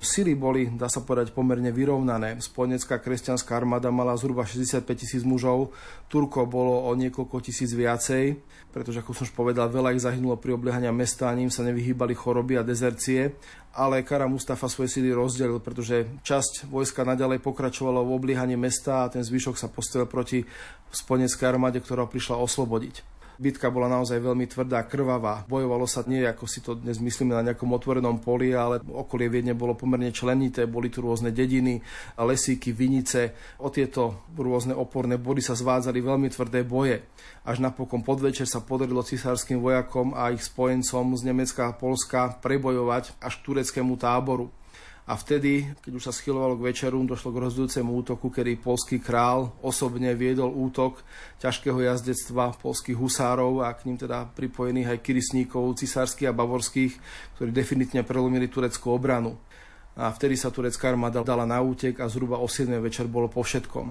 Sily 0.00 0.32
boli, 0.32 0.64
dá 0.80 0.88
sa 0.88 1.04
povedať, 1.04 1.36
pomerne 1.36 1.68
vyrovnané. 1.68 2.40
Spojenecká 2.40 3.04
kresťanská 3.04 3.52
armáda 3.52 3.92
mala 3.92 4.16
zhruba 4.16 4.48
65 4.48 4.88
tisíc 4.96 5.28
mužov, 5.28 5.76
Turko 6.08 6.48
bolo 6.48 6.88
o 6.88 6.90
niekoľko 6.96 7.36
tisíc 7.44 7.76
viacej, 7.76 8.40
pretože, 8.72 9.04
ako 9.04 9.12
som 9.12 9.28
už 9.28 9.36
povedal, 9.36 9.68
veľa 9.68 9.92
ich 9.92 10.00
zahynulo 10.00 10.40
pri 10.40 10.56
obliehania 10.56 10.88
mesta 10.88 11.28
a 11.28 11.36
ním 11.36 11.52
sa 11.52 11.60
nevyhýbali 11.68 12.16
choroby 12.16 12.56
a 12.56 12.64
dezercie 12.64 13.36
ale 13.70 14.02
Kara 14.02 14.26
Mustafa 14.26 14.66
svoje 14.66 14.90
síly 14.90 15.14
rozdelil, 15.14 15.62
pretože 15.62 16.02
časť 16.26 16.66
vojska 16.66 17.06
naďalej 17.06 17.38
pokračovalo 17.38 18.02
v 18.02 18.14
obliehaní 18.18 18.58
mesta 18.58 19.06
a 19.06 19.10
ten 19.10 19.22
zvyšok 19.22 19.54
sa 19.54 19.70
postavil 19.70 20.10
proti 20.10 20.42
spojeneckej 20.90 21.46
armáde, 21.46 21.78
ktorá 21.78 22.06
prišla 22.06 22.38
oslobodiť. 22.38 23.06
Bitka 23.40 23.72
bola 23.72 23.88
naozaj 23.88 24.20
veľmi 24.20 24.44
tvrdá, 24.52 24.84
krvavá. 24.84 25.48
Bojovalo 25.48 25.88
sa 25.88 26.04
nie, 26.04 26.20
ako 26.28 26.44
si 26.44 26.60
to 26.60 26.76
dnes 26.76 27.00
myslíme, 27.00 27.32
na 27.32 27.40
nejakom 27.40 27.72
otvorenom 27.72 28.20
poli, 28.20 28.52
ale 28.52 28.84
okolie 28.84 29.32
Viedne 29.32 29.56
bolo 29.56 29.72
pomerne 29.72 30.12
členité, 30.12 30.68
boli 30.68 30.92
tu 30.92 31.00
rôzne 31.00 31.32
dediny, 31.32 31.80
lesíky, 32.20 32.76
vinice. 32.76 33.32
O 33.64 33.72
tieto 33.72 34.28
rôzne 34.36 34.76
oporné 34.76 35.16
body 35.16 35.40
sa 35.40 35.56
zvádzali 35.56 36.04
veľmi 36.04 36.28
tvrdé 36.28 36.68
boje. 36.68 37.00
Až 37.48 37.64
napokon 37.64 38.04
podvečer 38.04 38.44
sa 38.44 38.60
podarilo 38.60 39.00
cisárským 39.00 39.56
vojakom 39.56 40.12
a 40.12 40.28
ich 40.36 40.44
spojencom 40.44 41.16
z 41.16 41.22
Nemecka 41.24 41.72
a 41.72 41.72
Polska 41.72 42.36
prebojovať 42.44 43.24
až 43.24 43.40
k 43.40 43.44
tureckému 43.48 43.96
táboru. 43.96 44.52
A 45.10 45.18
vtedy, 45.18 45.66
keď 45.82 45.92
už 45.98 46.06
sa 46.06 46.14
schylovalo 46.14 46.54
k 46.54 46.70
večeru, 46.70 47.02
došlo 47.02 47.34
k 47.34 47.42
rozhodujúcemu 47.42 47.90
útoku, 47.98 48.30
kedy 48.30 48.62
polský 48.62 49.02
král 49.02 49.50
osobne 49.58 50.14
viedol 50.14 50.54
útok 50.54 51.02
ťažkého 51.42 51.82
jazdectva 51.82 52.54
polských 52.54 52.94
husárov 52.94 53.66
a 53.66 53.74
k 53.74 53.90
ním 53.90 53.98
teda 53.98 54.30
pripojených 54.30 54.94
aj 54.94 54.98
kirisníkov 55.02 55.82
cisárskych 55.82 56.30
a 56.30 56.38
bavorských, 56.38 56.94
ktorí 57.34 57.50
definitne 57.50 58.06
prelomili 58.06 58.46
tureckú 58.46 58.94
obranu. 58.94 59.34
A 59.98 60.14
vtedy 60.14 60.38
sa 60.38 60.54
turecká 60.54 60.94
armáda 60.94 61.26
dala 61.26 61.42
na 61.42 61.58
útek 61.58 61.98
a 61.98 62.06
zhruba 62.06 62.38
o 62.38 62.46
7. 62.46 62.70
večer 62.78 63.10
bolo 63.10 63.26
po 63.26 63.42
všetkom. 63.42 63.90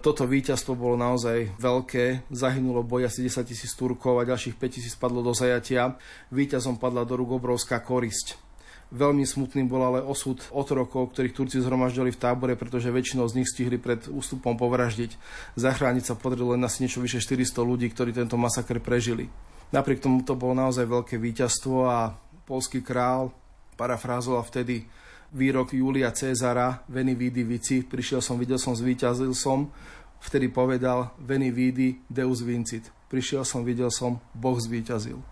Toto 0.00 0.24
víťazstvo 0.24 0.72
bolo 0.72 0.96
naozaj 0.96 1.60
veľké, 1.60 2.32
zahynulo 2.32 2.80
boj 2.80 3.06
asi 3.06 3.20
10 3.28 3.44
tisíc 3.44 3.76
Turkov 3.76 4.16
a 4.16 4.24
ďalších 4.24 4.56
5 4.56 4.74
tisíc 4.80 4.96
padlo 4.96 5.20
do 5.20 5.36
zajatia. 5.36 6.00
Výťazom 6.32 6.80
padla 6.80 7.04
do 7.04 7.20
rúk 7.20 7.36
obrovská 7.36 7.84
korisť. 7.84 8.51
Veľmi 8.92 9.24
smutným 9.24 9.72
bol 9.72 9.80
ale 9.80 10.04
osud 10.04 10.36
otrokov, 10.52 11.16
ktorých 11.16 11.32
Turci 11.32 11.64
zhromaždili 11.64 12.12
v 12.12 12.20
tábore, 12.20 12.52
pretože 12.60 12.92
väčšinou 12.92 13.24
z 13.24 13.40
nich 13.40 13.48
stihli 13.48 13.80
pred 13.80 14.04
ústupom 14.12 14.52
povraždiť. 14.60 15.16
Zachrániť 15.56 16.12
sa 16.12 16.14
podarilo 16.14 16.52
len 16.52 16.60
asi 16.60 16.84
niečo 16.84 17.00
vyše 17.00 17.24
400 17.24 17.56
ľudí, 17.64 17.88
ktorí 17.88 18.12
tento 18.12 18.36
masakr 18.36 18.84
prežili. 18.84 19.32
Napriek 19.72 20.04
tomu 20.04 20.20
to 20.20 20.36
bolo 20.36 20.52
naozaj 20.52 20.84
veľké 20.84 21.16
víťazstvo 21.16 21.88
a 21.88 22.12
polský 22.44 22.84
král 22.84 23.32
parafrázoval 23.80 24.44
vtedy 24.44 24.84
výrok 25.32 25.72
Julia 25.72 26.12
Cezara 26.12 26.84
Veni 26.92 27.16
vidi 27.16 27.40
vici, 27.40 27.80
prišiel 27.80 28.20
som, 28.20 28.36
videl 28.36 28.60
som, 28.60 28.76
zvíťazil 28.76 29.32
som, 29.32 29.72
vtedy 30.20 30.52
povedal 30.52 31.16
Veni 31.16 31.48
vidi 31.48 31.96
deus 32.12 32.44
vincit. 32.44 32.92
Prišiel 33.08 33.48
som, 33.48 33.64
videl 33.64 33.88
som, 33.88 34.20
Boh 34.36 34.60
zvíťazil. 34.60 35.31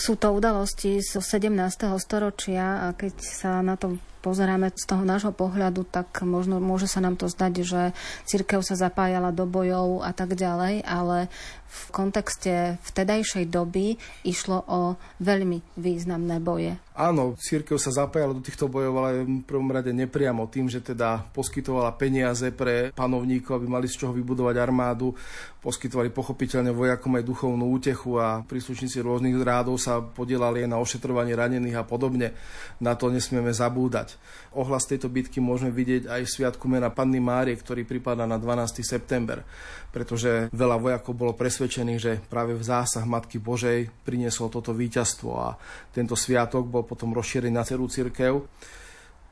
Sú 0.00 0.16
to 0.16 0.32
udalosti 0.32 1.04
zo 1.04 1.20
17. 1.20 1.52
storočia 2.00 2.88
a 2.88 2.96
keď 2.96 3.20
sa 3.20 3.60
na 3.60 3.76
to 3.76 4.00
pozeráme 4.24 4.72
z 4.72 4.84
toho 4.88 5.04
nášho 5.04 5.28
pohľadu, 5.28 5.84
tak 5.84 6.24
možno 6.24 6.56
môže 6.56 6.88
sa 6.88 7.04
nám 7.04 7.20
to 7.20 7.28
zdať, 7.28 7.52
že 7.60 7.82
církev 8.24 8.64
sa 8.64 8.80
zapájala 8.80 9.28
do 9.28 9.44
bojov 9.44 10.00
a 10.00 10.16
tak 10.16 10.40
ďalej, 10.40 10.88
ale 10.88 11.28
v 11.68 11.80
kontexte 11.92 12.80
vtedajšej 12.80 13.52
doby 13.52 14.00
išlo 14.24 14.64
o 14.64 14.96
veľmi 15.20 15.60
významné 15.76 16.40
boje. 16.40 16.80
Áno, 17.00 17.32
církev 17.32 17.80
sa 17.80 17.88
zapájala 17.88 18.36
do 18.36 18.44
týchto 18.44 18.68
bojov, 18.68 18.92
ale 19.00 19.24
v 19.24 19.40
prvom 19.48 19.72
rade 19.72 19.88
nepriamo 19.88 20.44
tým, 20.52 20.68
že 20.68 20.84
teda 20.84 21.24
poskytovala 21.32 21.96
peniaze 21.96 22.52
pre 22.52 22.92
panovníkov, 22.92 23.56
aby 23.56 23.66
mali 23.72 23.88
z 23.88 24.04
čoho 24.04 24.12
vybudovať 24.12 24.60
armádu, 24.60 25.16
poskytovali 25.64 26.12
pochopiteľne 26.12 26.76
vojakom 26.76 27.16
aj 27.16 27.24
duchovnú 27.24 27.72
útechu 27.72 28.20
a 28.20 28.44
príslušníci 28.44 29.00
rôznych 29.00 29.32
rádov 29.40 29.80
sa 29.80 30.04
podielali 30.04 30.64
aj 30.64 30.68
na 30.68 30.76
ošetrovanie 30.76 31.32
ranených 31.32 31.80
a 31.80 31.88
podobne. 31.88 32.36
Na 32.84 32.92
to 32.92 33.08
nesmieme 33.08 33.48
zabúdať. 33.48 34.20
Ohlas 34.52 34.84
tejto 34.84 35.08
bitky 35.08 35.40
môžeme 35.40 35.72
vidieť 35.72 36.04
aj 36.04 36.20
v 36.20 36.32
Sviatku 36.36 36.68
mena 36.68 36.92
Panny 36.92 37.16
Márie, 37.16 37.56
ktorý 37.56 37.88
pripadá 37.88 38.28
na 38.28 38.36
12. 38.36 38.84
september, 38.84 39.40
pretože 39.88 40.52
veľa 40.52 40.76
vojakov 40.76 41.16
bolo 41.16 41.32
presvedčených, 41.32 42.00
že 42.00 42.12
práve 42.28 42.52
v 42.52 42.60
zásah 42.60 43.08
Matky 43.08 43.40
Božej 43.40 43.88
priniesol 44.04 44.52
toto 44.52 44.76
víťazstvo 44.76 45.30
a 45.32 45.56
tento 45.96 46.12
sviatok 46.12 46.68
bol 46.68 46.89
potom 46.90 47.14
rozšírený 47.14 47.54
na 47.54 47.62
celú 47.62 47.86
církev. 47.86 48.42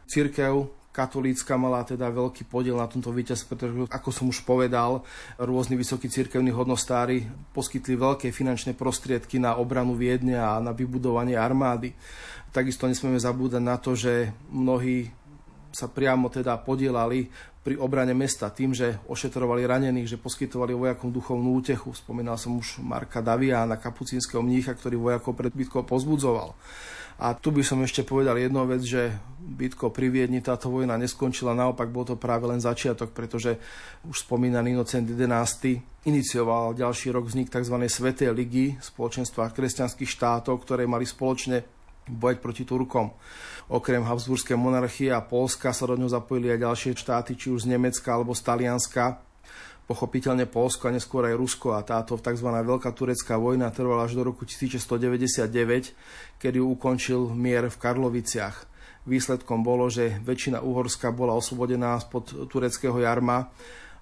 Církev 0.07 0.71
katolícka 0.95 1.55
mala 1.55 1.87
teda 1.87 2.11
veľký 2.11 2.51
podiel 2.51 2.75
na 2.75 2.91
tomto 2.91 3.15
víťazstve, 3.15 3.47
pretože, 3.55 3.75
ako 3.87 4.11
som 4.11 4.27
už 4.31 4.43
povedal, 4.43 5.07
rôzni 5.39 5.79
vysokí 5.79 6.11
cirkevní 6.11 6.51
hodnostári 6.51 7.27
poskytli 7.55 7.95
veľké 7.95 8.35
finančné 8.35 8.75
prostriedky 8.75 9.39
na 9.39 9.55
obranu 9.59 9.95
Viedne 9.95 10.39
a 10.39 10.59
na 10.59 10.75
vybudovanie 10.75 11.39
armády. 11.39 11.95
Takisto 12.51 12.91
nesmieme 12.91 13.19
zabúdať 13.19 13.63
na 13.63 13.79
to, 13.79 13.95
že 13.95 14.35
mnohí 14.51 15.07
sa 15.71 15.87
priamo 15.87 16.33
teda 16.33 16.57
podielali 16.65 17.31
pri 17.63 17.77
obrane 17.77 18.17
mesta 18.17 18.49
tým, 18.49 18.73
že 18.73 18.97
ošetrovali 19.07 19.69
ranených, 19.69 20.17
že 20.17 20.19
poskytovali 20.19 20.73
vojakom 20.73 21.13
duchovnú 21.13 21.61
útechu. 21.61 21.93
Spomínal 21.93 22.41
som 22.41 22.57
už 22.57 22.81
Marka 22.81 23.21
Daviána, 23.21 23.77
kapucínskeho 23.77 24.41
mnícha, 24.41 24.73
ktorý 24.73 24.97
vojakov 24.97 25.37
pred 25.37 25.53
bitkou 25.53 25.85
pozbudzoval. 25.85 26.57
A 27.19 27.35
tu 27.35 27.51
by 27.51 27.67
som 27.67 27.83
ešte 27.83 28.07
povedal 28.07 28.39
jednu 28.39 28.63
vec, 28.71 28.79
že 28.87 29.11
bitko 29.43 29.91
pri 29.91 30.07
Viedni 30.07 30.39
táto 30.39 30.71
vojna 30.71 30.95
neskončila, 30.95 31.51
naopak 31.51 31.91
bol 31.91 32.07
to 32.07 32.15
práve 32.15 32.47
len 32.47 32.63
začiatok, 32.63 33.11
pretože 33.11 33.59
už 34.07 34.23
spomínaný 34.23 34.79
Inocent 34.79 35.03
11. 35.03 36.07
inicioval 36.07 36.79
ďalší 36.79 37.11
rok 37.11 37.27
vznik 37.27 37.51
tzv. 37.51 37.75
Svetej 37.91 38.31
ligy 38.31 38.79
spoločenstva 38.79 39.51
kresťanských 39.51 40.07
štátov, 40.07 40.63
ktoré 40.63 40.87
mali 40.87 41.03
spoločne 41.03 41.67
bojať 42.07 42.39
proti 42.39 42.63
Turkom. 42.63 43.11
Okrem 43.69 44.01
Habsburskej 44.07 44.57
monarchie 44.57 45.11
a 45.13 45.21
Polska 45.21 45.75
sa 45.75 45.85
do 45.91 45.99
ňoho 45.99 46.09
zapojili 46.09 46.55
aj 46.55 46.65
ďalšie 46.65 46.91
štáty, 46.97 47.35
či 47.35 47.51
už 47.51 47.67
z 47.67 47.77
Nemecka 47.77 48.15
alebo 48.15 48.33
z 48.33 48.47
Talianska 48.47 49.28
pochopiteľne 49.89 50.45
Polsko 50.45 50.93
a 50.93 50.95
neskôr 50.95 51.25
aj 51.25 51.41
Rusko 51.41 51.73
a 51.73 51.81
táto 51.81 52.21
tzv. 52.21 52.45
Veľká 52.45 52.93
turecká 52.93 53.41
vojna 53.41 53.73
trvala 53.73 54.05
až 54.05 54.21
do 54.21 54.29
roku 54.29 54.45
1699, 54.45 55.49
kedy 56.37 56.59
ukončil 56.61 57.33
mier 57.33 57.73
v 57.73 57.81
Karloviciach. 57.81 58.69
Výsledkom 59.09 59.65
bolo, 59.65 59.89
že 59.89 60.21
väčšina 60.21 60.61
Uhorska 60.61 61.09
bola 61.09 61.33
oslobodená 61.33 61.97
spod 62.05 62.53
tureckého 62.53 63.01
jarma 63.01 63.49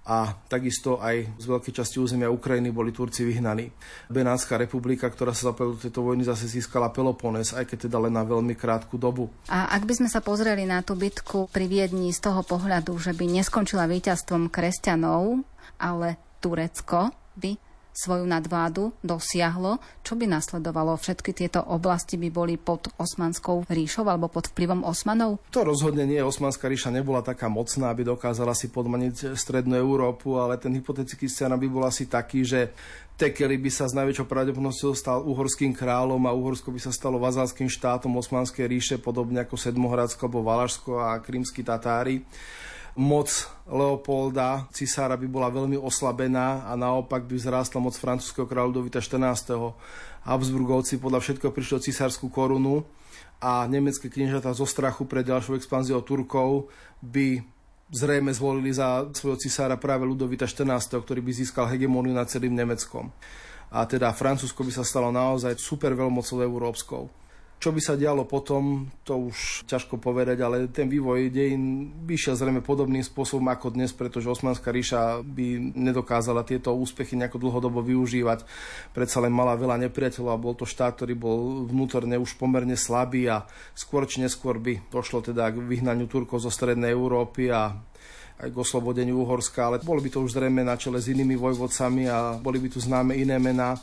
a 0.07 0.35
takisto 0.47 1.03
aj 1.03 1.35
z 1.35 1.45
veľkej 1.51 1.83
časti 1.83 1.99
územia 1.99 2.31
Ukrajiny 2.31 2.71
boli 2.71 2.95
Turci 2.95 3.27
vyhnaní. 3.27 3.71
Benátska 4.07 4.55
republika, 4.55 5.11
ktorá 5.11 5.35
sa 5.35 5.51
zapojila 5.51 5.75
do 5.75 5.83
tejto 5.83 6.03
vojny, 6.03 6.23
zase 6.23 6.47
získala 6.47 6.95
Pelopones, 6.95 7.51
aj 7.51 7.67
keď 7.67 7.91
teda 7.91 7.99
len 8.07 8.15
na 8.15 8.23
veľmi 8.23 8.55
krátku 8.55 8.99
dobu. 8.99 9.31
A 9.51 9.67
ak 9.75 9.83
by 9.83 9.99
sme 9.99 10.09
sa 10.11 10.23
pozreli 10.23 10.63
na 10.63 10.83
tú 10.87 10.95
bitku 10.95 11.51
pri 11.51 11.67
Viedni 11.67 12.15
z 12.15 12.23
toho 12.23 12.47
pohľadu, 12.47 12.95
že 13.03 13.19
by 13.19 13.43
neskončila 13.43 13.91
víťazstvom 13.91 14.47
kresťanov, 14.47 15.43
ale 15.81 16.17
Turecko 16.41 17.13
by 17.37 17.67
svoju 17.97 18.29
nadvádu 18.29 18.93
dosiahlo, 19.01 19.81
čo 20.05 20.21
by 20.21 20.29
nasledovalo? 20.29 21.01
Všetky 21.01 21.33
tieto 21.33 21.65
oblasti 21.65 22.21
by 22.21 22.29
boli 22.29 22.61
pod 22.61 22.93
Osmanskou 23.01 23.65
ríšou 23.65 24.05
alebo 24.05 24.29
pod 24.29 24.53
vplyvom 24.53 24.85
Osmanov? 24.85 25.41
To 25.57 25.65
rozhodne 25.65 26.05
nie. 26.05 26.21
Osmanská 26.21 26.69
ríša 26.69 26.93
nebola 26.93 27.25
taká 27.25 27.49
mocná, 27.49 27.89
aby 27.89 28.05
dokázala 28.05 28.53
si 28.53 28.69
podmaniť 28.69 29.33
strednú 29.33 29.81
Európu, 29.81 30.37
ale 30.37 30.61
ten 30.61 30.77
hypotetický 30.77 31.25
scéna 31.25 31.57
by 31.57 31.67
bol 31.73 31.89
asi 31.89 32.05
taký, 32.05 32.45
že 32.45 32.77
Tekeli 33.17 33.57
by 33.57 33.73
sa 33.73 33.89
s 33.89 33.97
najväčšou 33.97 34.29
pravdepodobnosťou 34.29 34.93
stal 34.93 35.25
uhorským 35.25 35.73
kráľom 35.73 36.21
a 36.29 36.37
Uhorsko 36.37 36.69
by 36.69 36.85
sa 36.85 36.93
stalo 36.93 37.17
vazalským 37.17 37.65
štátom 37.65 38.13
Osmanskej 38.13 38.69
ríše, 38.69 38.97
podobne 39.01 39.41
ako 39.41 39.57
Sedmohradsko 39.57 40.29
alebo 40.29 40.45
Valašsko 40.45 41.01
a 41.01 41.17
krímsky 41.25 41.65
Tatári 41.65 42.21
moc 42.97 43.29
Leopolda, 43.69 44.65
cisára 44.73 45.21
by 45.21 45.29
bola 45.29 45.53
veľmi 45.53 45.77
oslabená 45.77 46.65
a 46.65 46.73
naopak 46.75 47.29
by 47.29 47.37
vzrástla 47.37 47.79
moc 47.79 47.93
francúzského 47.93 48.49
kráľa 48.49 48.73
Ludovita 48.73 48.99
14. 49.05 49.53
Habsburgovci 50.25 50.97
podľa 50.97 51.21
všetkého 51.21 51.53
prišli 51.53 51.75
o 51.77 51.85
cisárskú 51.85 52.33
korunu 52.33 52.83
a 53.37 53.69
nemecké 53.69 54.09
kniežatá 54.09 54.51
zo 54.57 54.65
strachu 54.65 55.05
pred 55.05 55.29
ďalšou 55.29 55.61
expanziou 55.61 56.01
Turkov 56.01 56.73
by 57.05 57.45
zrejme 57.93 58.33
zvolili 58.33 58.73
za 58.73 59.07
svojho 59.13 59.39
cisára 59.39 59.77
práve 59.77 60.09
Ludovita 60.09 60.49
14., 60.49 60.97
ktorý 60.97 61.21
by 61.21 61.33
získal 61.37 61.71
hegemóniu 61.71 62.17
nad 62.17 62.27
celým 62.27 62.57
Nemeckom. 62.57 63.13
A 63.71 63.85
teda 63.85 64.11
Francúzsko 64.17 64.65
by 64.65 64.73
sa 64.73 64.85
stalo 64.87 65.13
naozaj 65.13 65.59
super 65.61 65.93
veľmocou 65.93 66.41
európskou. 66.43 67.26
Čo 67.57 67.73
by 67.73 67.81
sa 67.81 67.97
dialo 67.97 68.29
potom, 68.29 68.93
to 69.01 69.17
už 69.17 69.65
ťažko 69.65 69.97
povedať, 69.97 70.45
ale 70.45 70.69
ten 70.69 70.93
vývoj 70.93 71.33
dejín 71.33 71.89
by 72.05 72.13
šiel 72.13 72.37
zrejme 72.37 72.61
podobným 72.61 73.01
spôsobom 73.01 73.49
ako 73.49 73.73
dnes, 73.73 73.97
pretože 73.97 74.29
Osmanská 74.29 74.69
ríša 74.69 75.25
by 75.25 75.73
nedokázala 75.73 76.45
tieto 76.45 76.77
úspechy 76.77 77.17
nejako 77.17 77.41
dlhodobo 77.41 77.81
využívať. 77.81 78.45
Predsa 78.93 79.25
len 79.25 79.33
mala 79.33 79.57
veľa 79.57 79.81
nepriateľov 79.89 80.37
a 80.37 80.43
bol 80.43 80.53
to 80.53 80.69
štát, 80.69 81.01
ktorý 81.01 81.17
bol 81.17 81.65
vnútorne 81.65 82.21
už 82.21 82.37
pomerne 82.37 82.77
slabý 82.77 83.25
a 83.33 83.49
skôr 83.73 84.05
či 84.05 84.21
neskôr 84.21 84.61
by 84.61 84.93
došlo 84.93 85.25
teda 85.25 85.49
k 85.49 85.57
vyhnaniu 85.57 86.13
Turkov 86.13 86.45
zo 86.45 86.53
strednej 86.53 86.93
Európy 86.93 87.49
a 87.49 87.73
aj 88.37 88.53
k 88.53 88.57
oslobodeniu 88.61 89.17
Uhorska, 89.25 89.73
ale 89.73 89.81
bolo 89.81 90.05
by 90.05 90.13
to 90.13 90.21
už 90.21 90.37
zrejme 90.37 90.61
na 90.61 90.77
čele 90.77 91.01
s 91.01 91.09
inými 91.09 91.41
vojvodcami 91.41 92.05
a 92.05 92.37
boli 92.37 92.61
by 92.61 92.69
tu 92.69 92.85
známe 92.85 93.17
iné 93.17 93.41
mená 93.41 93.81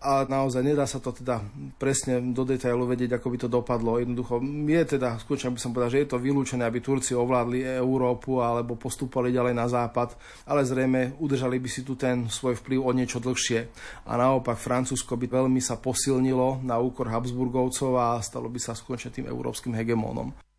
a 0.00 0.24
naozaj 0.24 0.64
nedá 0.64 0.88
sa 0.88 0.96
to 0.96 1.12
teda 1.12 1.44
presne 1.76 2.24
do 2.32 2.48
detailu 2.48 2.88
vedieť, 2.88 3.20
ako 3.20 3.28
by 3.28 3.36
to 3.36 3.48
dopadlo. 3.52 4.00
Jednoducho 4.00 4.40
je 4.64 4.96
teda, 4.96 5.20
skutočne 5.20 5.52
by 5.52 5.60
som 5.60 5.76
povedal, 5.76 5.92
že 5.92 6.00
je 6.00 6.08
to 6.08 6.16
vylúčené, 6.16 6.64
aby 6.64 6.80
Turci 6.80 7.12
ovládli 7.12 7.68
Európu 7.76 8.40
alebo 8.40 8.80
postupovali 8.80 9.28
ďalej 9.28 9.52
na 9.52 9.68
západ, 9.68 10.16
ale 10.48 10.64
zrejme 10.64 11.20
udržali 11.20 11.60
by 11.60 11.68
si 11.68 11.84
tu 11.84 12.00
ten 12.00 12.32
svoj 12.32 12.56
vplyv 12.64 12.80
o 12.80 12.90
niečo 12.96 13.20
dlhšie. 13.20 13.60
A 14.08 14.16
naopak 14.16 14.56
Francúzsko 14.56 15.20
by 15.20 15.28
veľmi 15.28 15.60
sa 15.60 15.76
posilnilo 15.76 16.64
na 16.64 16.80
úkor 16.80 17.12
Habsburgovcov 17.12 17.92
a 18.00 18.16
stalo 18.24 18.48
by 18.48 18.56
sa 18.56 18.72
skutočne 18.72 19.12
tým 19.12 19.28
európskym 19.28 19.76
hegemónom. 19.76 20.49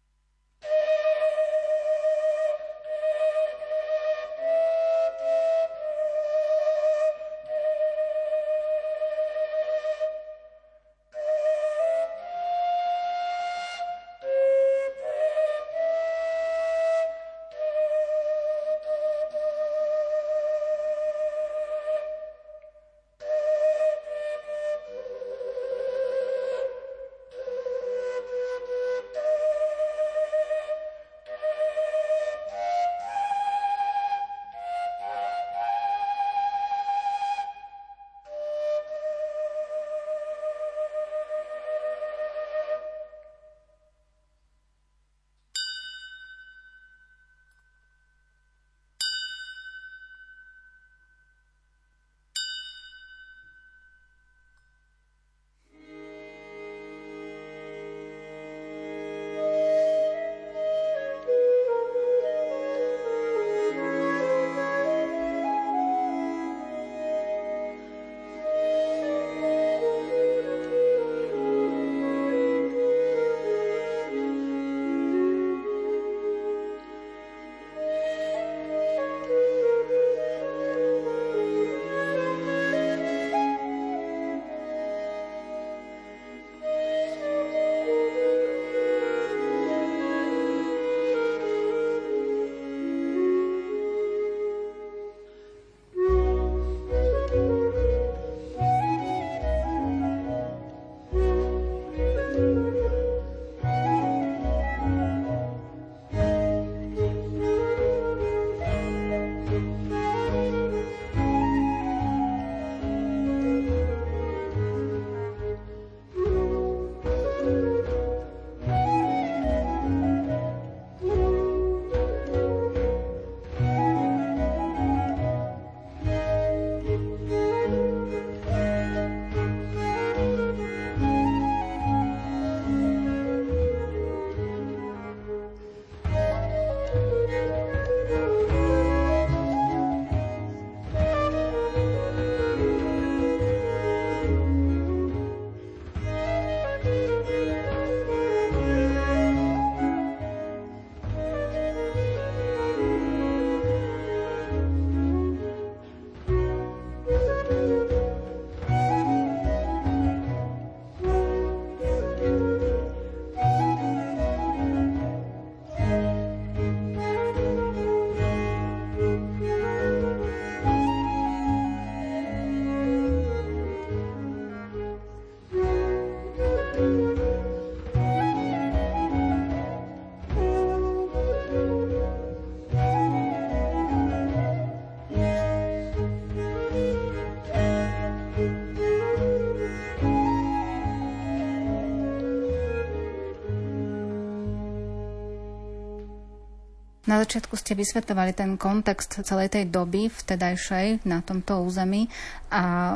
Na 197.12 197.20
začiatku 197.20 197.60
ste 197.60 197.76
vysvetľovali 197.76 198.32
ten 198.32 198.56
kontext 198.56 199.20
celej 199.28 199.52
tej 199.52 199.68
doby 199.68 200.08
vtedajšej 200.08 201.04
na 201.04 201.20
tomto 201.20 201.60
území 201.60 202.08
a 202.48 202.96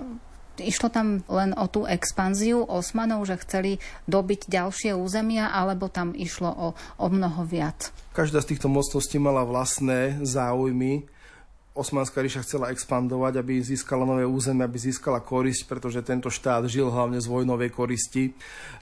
Išlo 0.56 0.88
tam 0.88 1.20
len 1.28 1.52
o 1.60 1.68
tú 1.68 1.84
expanziu 1.84 2.64
Osmanov, 2.64 3.28
že 3.28 3.36
chceli 3.44 3.72
dobiť 4.08 4.48
ďalšie 4.48 4.96
územia, 4.96 5.52
alebo 5.52 5.92
tam 5.92 6.16
išlo 6.16 6.48
o, 6.48 6.68
o 6.96 7.08
mnoho 7.12 7.44
viac? 7.44 7.92
Každá 8.16 8.40
z 8.40 8.56
týchto 8.56 8.72
mocností 8.72 9.20
mala 9.20 9.44
vlastné 9.44 10.24
záujmy. 10.24 11.12
Osmanská 11.76 12.24
ríša 12.24 12.48
chcela 12.48 12.72
expandovať, 12.72 13.36
aby 13.36 13.60
získala 13.60 14.08
nové 14.08 14.24
územie, 14.24 14.64
aby 14.64 14.80
získala 14.80 15.20
korisť, 15.20 15.68
pretože 15.68 16.00
tento 16.08 16.32
štát 16.32 16.72
žil 16.72 16.88
hlavne 16.88 17.20
z 17.20 17.28
vojnovej 17.28 17.68
koristi. 17.68 18.32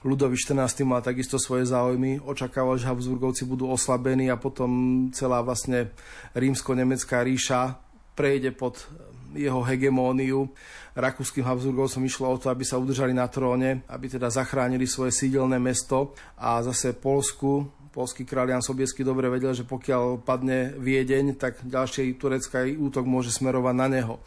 Ľudový 0.06 0.38
14. 0.38 0.86
mal 0.86 1.02
takisto 1.02 1.34
svoje 1.34 1.66
záujmy, 1.66 2.22
očakával, 2.22 2.78
že 2.78 2.86
Habsburgovci 2.86 3.50
budú 3.50 3.66
oslabení 3.66 4.30
a 4.30 4.38
potom 4.38 4.70
celá 5.10 5.42
vlastne 5.42 5.90
rímsko-nemecká 6.38 7.26
ríša 7.26 7.82
prejde 8.14 8.54
pod 8.54 8.86
jeho 9.34 9.58
hegemóniu. 9.66 10.54
Rakúskym 10.94 11.42
Habsburgovcom 11.42 12.06
išlo 12.06 12.30
o 12.30 12.38
to, 12.38 12.46
aby 12.46 12.62
sa 12.62 12.78
udržali 12.78 13.10
na 13.10 13.26
tróne, 13.26 13.82
aby 13.90 14.06
teda 14.06 14.30
zachránili 14.30 14.86
svoje 14.86 15.10
sídelné 15.10 15.58
mesto 15.58 16.14
a 16.38 16.62
zase 16.62 16.94
Polsku 16.94 17.66
polský 17.94 18.26
kráľ 18.26 18.58
Jan 18.58 18.64
Sobiesky 18.66 19.06
dobre 19.06 19.30
vedel, 19.30 19.54
že 19.54 19.62
pokiaľ 19.62 20.26
padne 20.26 20.74
Viedeň, 20.74 21.38
tak 21.38 21.62
ďalší 21.62 22.18
turecký 22.18 22.74
útok 22.74 23.06
môže 23.06 23.30
smerovať 23.30 23.74
na 23.78 23.86
neho. 23.86 24.18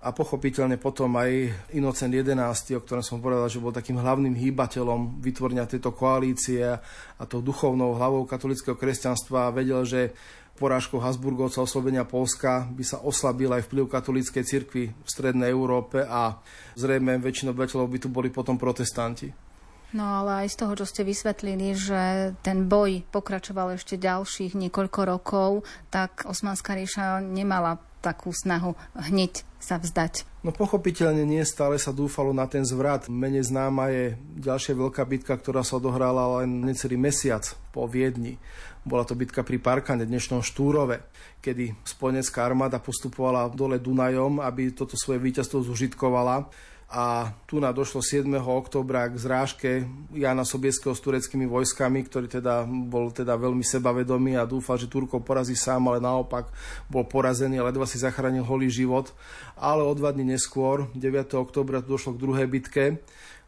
A 0.00 0.16
pochopiteľne 0.16 0.80
potom 0.80 1.12
aj 1.20 1.52
Inocent 1.76 2.08
11, 2.08 2.32
o 2.72 2.80
ktorom 2.80 3.04
som 3.04 3.20
povedal, 3.20 3.52
že 3.52 3.60
bol 3.60 3.68
takým 3.68 4.00
hlavným 4.00 4.32
hýbateľom 4.32 5.20
vytvorenia 5.20 5.68
tejto 5.68 5.92
koalície 5.92 6.64
a 6.64 7.22
tou 7.28 7.44
duchovnou 7.44 8.00
hlavou 8.00 8.24
katolického 8.24 8.80
kresťanstva 8.80 9.52
vedel, 9.52 9.84
že 9.84 10.16
porážkou 10.56 10.96
Habsburgovca 10.96 11.60
oslobenia 11.60 12.08
Polska 12.08 12.64
by 12.72 12.80
sa 12.80 13.04
oslabil 13.04 13.52
aj 13.52 13.68
vplyv 13.68 13.92
katolíckej 13.92 14.44
cirkvi 14.48 14.88
v 14.88 15.08
strednej 15.08 15.52
Európe 15.52 16.00
a 16.00 16.40
zrejme 16.80 17.20
väčšinou 17.20 17.52
obyvateľov 17.52 17.92
by 17.92 17.98
tu 18.00 18.08
boli 18.08 18.32
potom 18.32 18.56
protestanti. 18.56 19.49
No 19.90 20.22
ale 20.22 20.46
aj 20.46 20.54
z 20.54 20.58
toho, 20.62 20.72
čo 20.78 20.86
ste 20.86 21.02
vysvetlili, 21.02 21.74
že 21.74 22.32
ten 22.46 22.70
boj 22.70 23.02
pokračoval 23.10 23.74
ešte 23.74 23.98
ďalších 23.98 24.54
niekoľko 24.54 25.00
rokov, 25.02 25.66
tak 25.90 26.30
Osmanská 26.30 26.78
ríša 26.78 27.18
nemala 27.18 27.82
takú 27.98 28.32
snahu 28.32 28.78
hneď 28.96 29.44
sa 29.60 29.76
vzdať. 29.76 30.24
No 30.40 30.56
pochopiteľne 30.56 31.20
nie 31.28 31.44
stále 31.44 31.76
sa 31.76 31.92
dúfalo 31.92 32.32
na 32.32 32.48
ten 32.48 32.64
zvrat. 32.64 33.12
Menej 33.12 33.52
známa 33.52 33.92
je 33.92 34.16
ďalšia 34.40 34.72
veľká 34.72 35.04
bitka, 35.04 35.36
ktorá 35.36 35.60
sa 35.60 35.76
odohrala 35.76 36.40
len 36.40 36.64
necelý 36.64 36.96
mesiac 36.96 37.44
po 37.74 37.84
Viedni. 37.84 38.40
Bola 38.80 39.04
to 39.04 39.12
bitka 39.12 39.44
pri 39.44 39.60
Parkane, 39.60 40.08
dnešnom 40.08 40.40
Štúrove, 40.40 41.04
kedy 41.44 41.84
spojenecká 41.84 42.48
armáda 42.48 42.80
postupovala 42.80 43.52
dole 43.52 43.76
Dunajom, 43.76 44.40
aby 44.40 44.72
toto 44.72 44.96
svoje 44.96 45.20
víťazstvo 45.20 45.60
zužitkovala 45.60 46.48
a 46.90 47.30
tu 47.46 47.62
na 47.62 47.70
došlo 47.70 48.02
7. 48.02 48.26
oktobra 48.42 49.06
k 49.06 49.14
zrážke 49.14 49.70
Jana 50.10 50.42
Sobieského 50.42 50.90
s 50.90 50.98
tureckými 50.98 51.46
vojskami, 51.46 52.02
ktorý 52.02 52.26
teda 52.26 52.66
bol 52.66 53.14
teda 53.14 53.38
veľmi 53.38 53.62
sebavedomý 53.62 54.34
a 54.34 54.42
dúfal, 54.42 54.74
že 54.74 54.90
Turkov 54.90 55.22
porazí 55.22 55.54
sám, 55.54 55.86
ale 55.86 56.02
naopak 56.02 56.50
bol 56.90 57.06
porazený 57.06 57.62
a 57.62 57.70
ledva 57.70 57.86
si 57.86 58.02
zachránil 58.02 58.42
holý 58.42 58.66
život. 58.66 59.14
Ale 59.54 59.86
o 59.86 59.94
dva 59.94 60.10
dní 60.10 60.34
neskôr, 60.34 60.90
9. 60.98 61.30
oktobra, 61.38 61.78
došlo 61.78 62.18
k 62.18 62.22
druhej 62.26 62.46
bitke, 62.50 62.98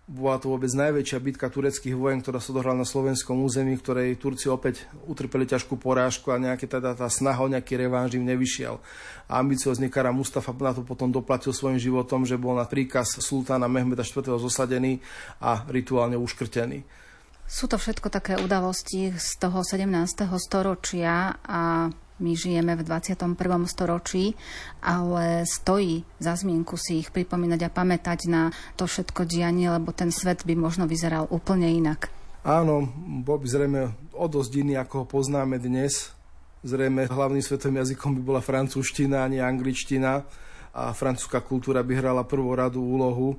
bola 0.02 0.34
to 0.42 0.50
vôbec 0.50 0.68
najväčšia 0.74 1.18
bitka 1.22 1.46
tureckých 1.46 1.94
vojen, 1.94 2.20
ktorá 2.20 2.42
sa 2.42 2.50
dohrala 2.50 2.82
na 2.82 2.88
slovenskom 2.88 3.38
území, 3.46 3.78
ktorej 3.78 4.18
Turci 4.18 4.50
opäť 4.50 4.84
utrpeli 5.06 5.46
ťažkú 5.46 5.78
porážku 5.78 6.34
a 6.34 6.42
nejaké 6.42 6.66
teda 6.66 6.98
tá 6.98 7.06
snaha 7.06 7.38
o 7.38 7.48
nejaký 7.48 7.78
revanž 7.78 8.18
im 8.18 8.26
nevyšiel. 8.26 8.82
A 9.30 9.38
ambiciozný 9.38 9.86
Kara 9.88 10.10
Mustafa 10.10 10.50
na 10.58 10.74
to 10.74 10.82
potom 10.82 11.14
doplatil 11.14 11.54
svojim 11.54 11.78
životom, 11.78 12.26
že 12.26 12.34
bol 12.34 12.58
na 12.58 12.66
príkaz 12.66 13.14
sultána 13.22 13.70
Mehmeda 13.70 14.02
IV. 14.02 14.26
zosadený 14.42 14.98
a 15.38 15.62
rituálne 15.70 16.18
uškrtený. 16.18 16.82
Sú 17.46 17.70
to 17.70 17.78
všetko 17.78 18.08
také 18.10 18.40
udalosti 18.40 19.12
z 19.14 19.30
toho 19.38 19.62
17. 19.62 19.86
storočia 20.40 21.36
a 21.46 21.92
my 22.22 22.38
žijeme 22.38 22.78
v 22.78 22.86
21. 22.86 23.34
storočí, 23.66 24.38
ale 24.78 25.42
stojí 25.42 26.06
za 26.22 26.38
zmienku 26.38 26.78
si 26.78 27.02
ich 27.02 27.10
pripomínať 27.10 27.66
a 27.66 27.74
pamätať 27.74 28.30
na 28.30 28.54
to 28.78 28.86
všetko 28.86 29.26
dianie, 29.26 29.66
lebo 29.66 29.90
ten 29.90 30.14
svet 30.14 30.46
by 30.46 30.54
možno 30.54 30.86
vyzeral 30.86 31.26
úplne 31.28 31.66
inak. 31.66 32.08
Áno, 32.46 32.86
bol 33.22 33.42
by 33.42 33.46
zrejme 33.50 33.80
o 34.14 34.26
dosť 34.30 34.52
iný, 34.62 34.74
ako 34.78 35.02
ho 35.02 35.06
poznáme 35.06 35.58
dnes. 35.58 36.14
Zrejme 36.62 37.10
hlavným 37.10 37.42
svetovým 37.42 37.82
jazykom 37.82 38.18
by 38.18 38.22
bola 38.22 38.40
francúzština, 38.42 39.26
a 39.26 39.30
nie 39.30 39.42
angličtina 39.42 40.22
a 40.72 40.94
francúzska 40.96 41.44
kultúra 41.44 41.84
by 41.84 41.92
hrala 42.00 42.22
prvoradú 42.24 42.80
úlohu 42.80 43.36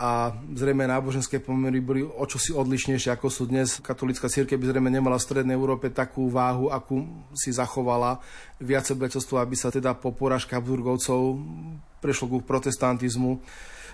a 0.00 0.32
zrejme 0.56 0.88
náboženské 0.88 1.44
pomery 1.44 1.84
boli 1.84 2.00
o 2.00 2.24
čosi 2.24 2.56
odlišnejšie 2.56 3.12
ako 3.12 3.28
sú 3.28 3.44
dnes. 3.44 3.84
Katolická 3.84 4.32
církev 4.32 4.56
by 4.56 4.72
zrejme 4.72 4.88
nemala 4.88 5.20
v 5.20 5.26
Strednej 5.28 5.52
Európe 5.52 5.92
takú 5.92 6.32
váhu, 6.32 6.72
akú 6.72 7.04
si 7.36 7.52
zachovala. 7.52 8.16
Viac 8.56 8.88
obeťovstvo, 8.88 9.36
aby 9.36 9.52
sa 9.60 9.68
teda 9.68 9.92
po 9.92 10.16
porážke 10.16 10.56
Habsburgovcov 10.56 11.36
prešlo 12.00 12.26
ku 12.26 12.38
protestantizmu. 12.40 13.38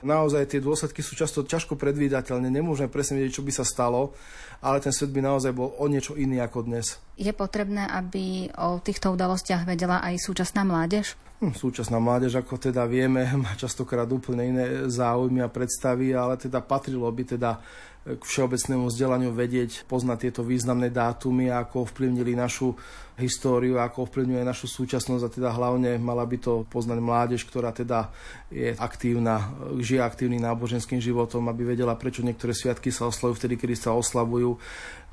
Naozaj 0.04 0.52
tie 0.52 0.60
dôsledky 0.60 1.00
sú 1.00 1.16
často 1.16 1.42
ťažko 1.42 1.74
predvídateľné, 1.80 2.52
nemôžeme 2.52 2.92
presne 2.92 3.16
vedieť, 3.18 3.40
čo 3.40 3.46
by 3.46 3.52
sa 3.52 3.64
stalo, 3.64 4.12
ale 4.60 4.78
ten 4.78 4.92
svet 4.92 5.10
by 5.12 5.24
naozaj 5.24 5.56
bol 5.56 5.72
o 5.76 5.84
niečo 5.88 6.14
iný 6.14 6.40
ako 6.44 6.68
dnes. 6.68 7.00
Je 7.16 7.32
potrebné, 7.32 7.88
aby 7.88 8.52
o 8.60 8.76
týchto 8.78 9.16
udalostiach 9.16 9.64
vedela 9.64 10.04
aj 10.04 10.20
súčasná 10.20 10.68
mládež? 10.68 11.16
Hm, 11.40 11.52
súčasná 11.52 12.00
mládež, 12.00 12.40
ako 12.40 12.56
teda 12.56 12.84
vieme, 12.88 13.24
má 13.44 13.56
častokrát 13.56 14.08
úplne 14.08 14.52
iné 14.52 14.64
záujmy 14.88 15.44
a 15.44 15.52
predstavy, 15.52 16.12
ale 16.12 16.36
teda 16.36 16.60
patrilo 16.60 17.08
by 17.08 17.24
teda 17.36 17.60
k 18.06 18.22
všeobecnému 18.22 18.86
vzdelaniu 18.86 19.34
vedieť, 19.34 19.82
poznať 19.90 20.30
tieto 20.30 20.46
významné 20.46 20.94
dátumy, 20.94 21.50
ako 21.50 21.90
ovplyvnili 21.90 22.38
našu 22.38 22.78
históriu, 23.18 23.82
ako 23.82 24.06
ovplyvňuje 24.06 24.46
našu 24.46 24.70
súčasnosť 24.70 25.22
a 25.26 25.32
teda 25.32 25.50
hlavne 25.50 25.98
mala 25.98 26.22
by 26.22 26.38
to 26.38 26.62
poznať 26.70 26.98
mládež, 27.02 27.42
ktorá 27.42 27.74
teda 27.74 28.14
je 28.46 28.78
aktívna, 28.78 29.50
žije 29.82 30.06
aktívnym 30.06 30.38
náboženským 30.38 31.02
životom, 31.02 31.50
aby 31.50 31.74
vedela, 31.74 31.98
prečo 31.98 32.22
niektoré 32.22 32.54
sviatky 32.54 32.94
sa 32.94 33.10
oslavujú 33.10 33.42
vtedy, 33.42 33.58
kedy 33.58 33.74
sa 33.74 33.90
oslavujú, 33.96 34.54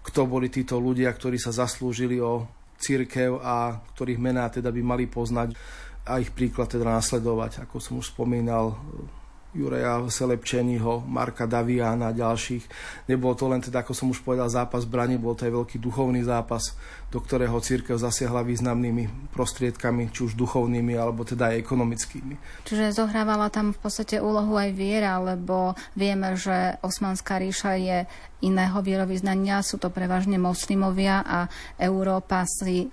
kto 0.06 0.22
boli 0.30 0.54
títo 0.54 0.78
ľudia, 0.78 1.10
ktorí 1.10 1.42
sa 1.42 1.50
zaslúžili 1.50 2.22
o 2.22 2.46
církev 2.78 3.42
a 3.42 3.82
ktorých 3.96 4.20
mená 4.22 4.52
teda 4.54 4.70
by 4.70 4.82
mali 4.84 5.06
poznať 5.10 5.56
a 6.04 6.20
ich 6.20 6.36
príklad 6.36 6.68
teda 6.68 7.00
následovať, 7.00 7.64
ako 7.64 7.76
som 7.80 7.98
už 8.04 8.12
spomínal, 8.12 8.76
Juraja 9.54 10.02
Selepčeního, 10.10 11.04
Marka 11.08 11.46
Daviana 11.46 12.10
a 12.10 12.12
ďalších. 12.12 12.66
Nebolo 13.08 13.38
to 13.38 13.46
len 13.48 13.62
teda, 13.62 13.86
ako 13.86 13.94
som 13.94 14.10
už 14.10 14.26
povedal, 14.26 14.50
zápas 14.50 14.84
zbraní, 14.84 15.22
bol 15.22 15.38
to 15.38 15.46
aj 15.46 15.54
veľký 15.54 15.78
duchovný 15.78 16.26
zápas, 16.26 16.74
do 17.14 17.22
ktorého 17.22 17.54
církev 17.62 17.94
zasiahla 17.94 18.42
významnými 18.42 19.30
prostriedkami, 19.30 20.10
či 20.10 20.26
už 20.26 20.34
duchovnými, 20.34 20.98
alebo 20.98 21.22
teda 21.22 21.54
aj 21.54 21.62
ekonomickými. 21.62 22.66
Čiže 22.66 22.98
zohrávala 22.98 23.54
tam 23.54 23.78
v 23.78 23.80
podstate 23.80 24.18
úlohu 24.18 24.58
aj 24.58 24.74
viera, 24.74 25.22
lebo 25.22 25.78
vieme, 25.94 26.34
že 26.34 26.82
Osmanská 26.82 27.38
ríša 27.38 27.78
je 27.78 28.10
iného 28.42 28.78
vierovýznania, 28.82 29.62
sú 29.62 29.78
to 29.78 29.94
prevažne 29.94 30.42
moslimovia 30.42 31.22
a 31.22 31.46
Európa 31.78 32.44
si 32.50 32.90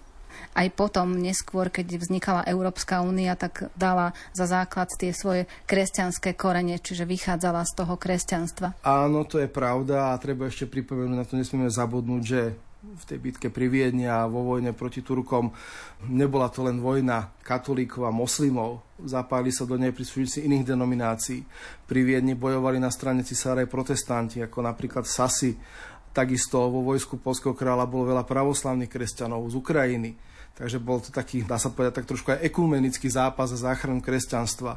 aj 0.55 0.69
potom, 0.75 1.17
neskôr, 1.19 1.69
keď 1.69 2.01
vznikala 2.01 2.47
Európska 2.47 3.01
únia, 3.01 3.39
tak 3.39 3.71
dala 3.79 4.13
za 4.33 4.47
základ 4.47 4.91
tie 4.95 5.15
svoje 5.15 5.49
kresťanské 5.65 6.35
korene, 6.35 6.81
čiže 6.81 7.09
vychádzala 7.09 7.65
z 7.67 7.73
toho 7.79 7.95
kresťanstva. 7.97 8.83
Áno, 8.83 9.25
to 9.29 9.39
je 9.39 9.49
pravda 9.51 10.13
a 10.13 10.21
treba 10.21 10.49
ešte 10.49 10.67
pripomenúť, 10.67 11.17
na 11.17 11.27
to 11.27 11.39
nesmieme 11.39 11.71
zabudnúť, 11.71 12.23
že 12.23 12.41
v 12.81 13.05
tej 13.05 13.19
bitke 13.21 13.53
pri 13.53 13.69
Viedni 13.69 14.09
a 14.09 14.25
vo 14.25 14.57
vojne 14.57 14.73
proti 14.73 15.05
Turkom 15.05 15.53
nebola 16.09 16.49
to 16.49 16.65
len 16.65 16.81
vojna 16.81 17.29
katolíkov 17.45 18.09
a 18.09 18.13
moslimov. 18.13 18.81
Zapáli 19.05 19.53
sa 19.53 19.69
do 19.69 19.77
nej 19.77 19.93
príslušníci 19.93 20.49
iných 20.49 20.65
denominácií. 20.73 21.45
Pri 21.85 22.01
Viedni 22.01 22.33
bojovali 22.33 22.81
na 22.81 22.89
strane 22.89 23.21
cisára 23.21 23.61
protestanti, 23.69 24.41
ako 24.41 24.65
napríklad 24.65 25.05
Sasi. 25.05 25.61
Takisto 26.11 26.73
vo 26.73 26.81
vojsku 26.81 27.21
polského 27.21 27.53
kráľa 27.53 27.85
bolo 27.85 28.17
veľa 28.17 28.25
pravoslavných 28.25 28.89
kresťanov 28.89 29.45
z 29.53 29.55
Ukrajiny. 29.61 30.11
Takže 30.61 30.77
bol 30.77 31.01
to 31.01 31.09
taký, 31.09 31.41
dá 31.41 31.57
sa 31.57 31.73
povedať, 31.73 32.05
tak 32.05 32.09
trošku 32.13 32.37
aj 32.37 32.45
ekumenický 32.45 33.09
zápas 33.09 33.49
za 33.49 33.73
záchranu 33.73 34.05
kresťanstva. 34.05 34.77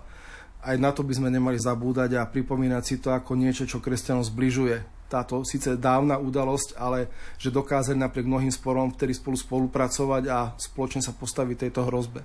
Aj 0.64 0.80
na 0.80 0.96
to 0.96 1.04
by 1.04 1.12
sme 1.12 1.28
nemali 1.28 1.60
zabúdať 1.60 2.16
a 2.16 2.24
pripomínať 2.24 2.84
si 2.88 2.96
to 3.04 3.12
ako 3.12 3.36
niečo, 3.36 3.68
čo 3.68 3.84
kresťanov 3.84 4.24
zbližuje. 4.32 4.80
Táto 5.12 5.44
síce 5.44 5.76
dávna 5.76 6.16
udalosť, 6.16 6.80
ale 6.80 7.12
že 7.36 7.52
dokázali 7.52 8.00
napriek 8.00 8.24
mnohým 8.24 8.48
sporom 8.48 8.96
vtedy 8.96 9.12
spolu 9.12 9.36
spolupracovať 9.36 10.24
a 10.32 10.56
spoločne 10.56 11.04
sa 11.04 11.12
postaviť 11.12 11.68
tejto 11.68 11.84
hrozbe. 11.84 12.24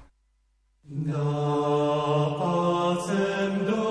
Da 0.87 1.19
pacem 2.39 3.67
Domine, 3.67 3.88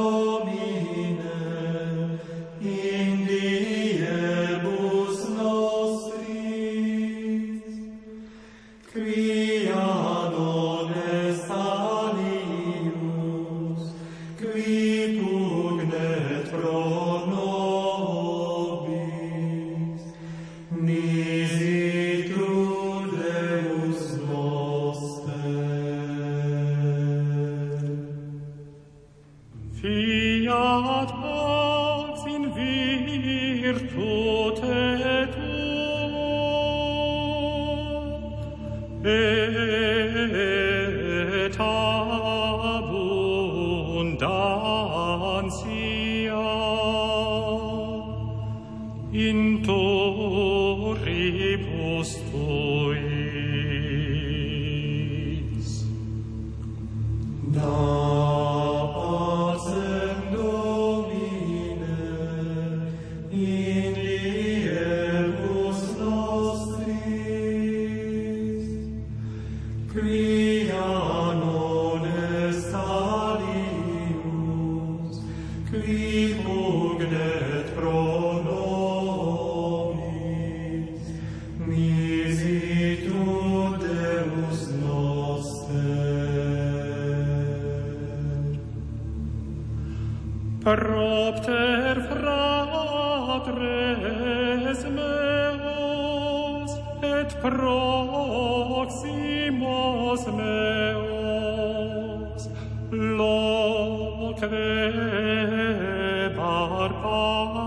l'uomo 102.89 104.33
che 104.33 106.31
barbaro 106.33 107.66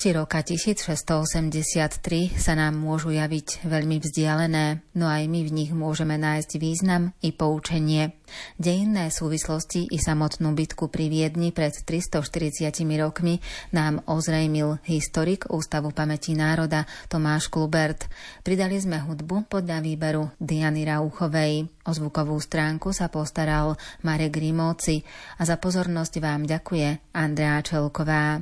Udalosti 0.00 0.16
roka 0.16 0.40
1683 0.40 2.32
sa 2.40 2.56
nám 2.56 2.72
môžu 2.72 3.12
javiť 3.12 3.68
veľmi 3.68 4.00
vzdialené, 4.00 4.80
no 4.96 5.04
aj 5.04 5.28
my 5.28 5.44
v 5.44 5.52
nich 5.52 5.76
môžeme 5.76 6.16
nájsť 6.16 6.56
význam 6.56 7.12
i 7.20 7.36
poučenie. 7.36 8.16
Dejinné 8.56 9.12
súvislosti 9.12 9.92
i 9.92 10.00
samotnú 10.00 10.56
bitku 10.56 10.88
pri 10.88 11.12
Viedni 11.12 11.52
pred 11.52 11.76
340 11.76 12.80
rokmi 12.96 13.44
nám 13.76 14.00
ozrejmil 14.08 14.80
historik 14.88 15.52
Ústavu 15.52 15.92
pamäti 15.92 16.32
národa 16.32 16.88
Tomáš 17.12 17.52
Klubert. 17.52 18.08
Pridali 18.40 18.80
sme 18.80 19.04
hudbu 19.04 19.52
podľa 19.52 19.84
výberu 19.84 20.32
Diany 20.40 20.88
Rauchovej. 20.88 21.68
O 21.84 21.92
zvukovú 21.92 22.40
stránku 22.40 22.96
sa 22.96 23.12
postaral 23.12 23.76
Marek 24.00 24.32
Rimóci 24.40 25.04
a 25.36 25.44
za 25.44 25.60
pozornosť 25.60 26.24
vám 26.24 26.48
ďakuje 26.48 27.12
Andrea 27.12 27.60
Čelková. 27.60 28.40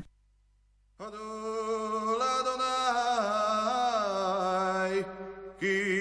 que 5.61 5.98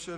השמש 0.00 0.08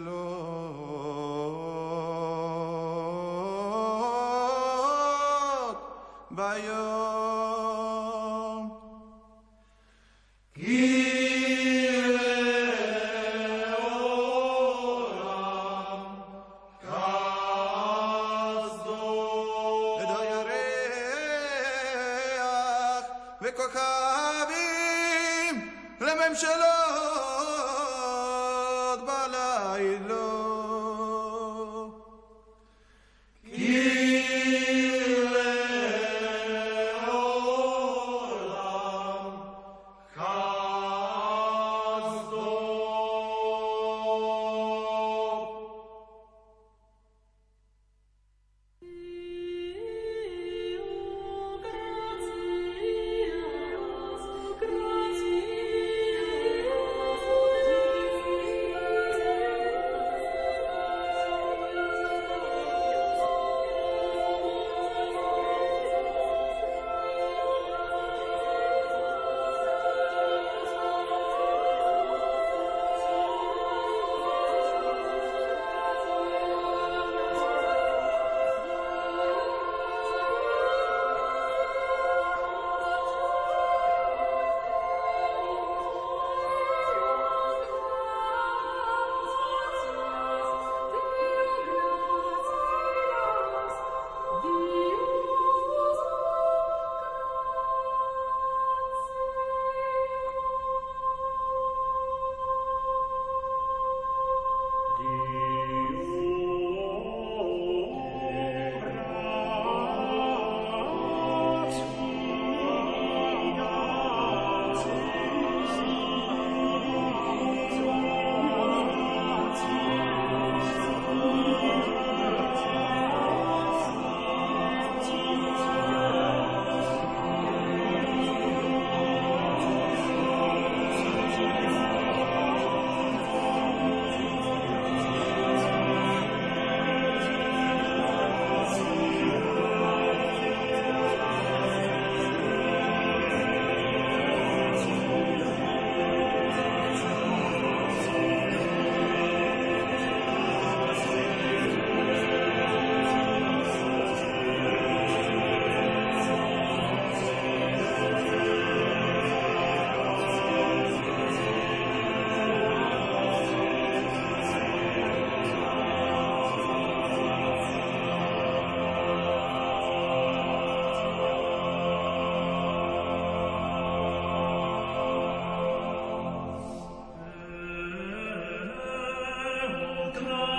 close. 180.13 180.52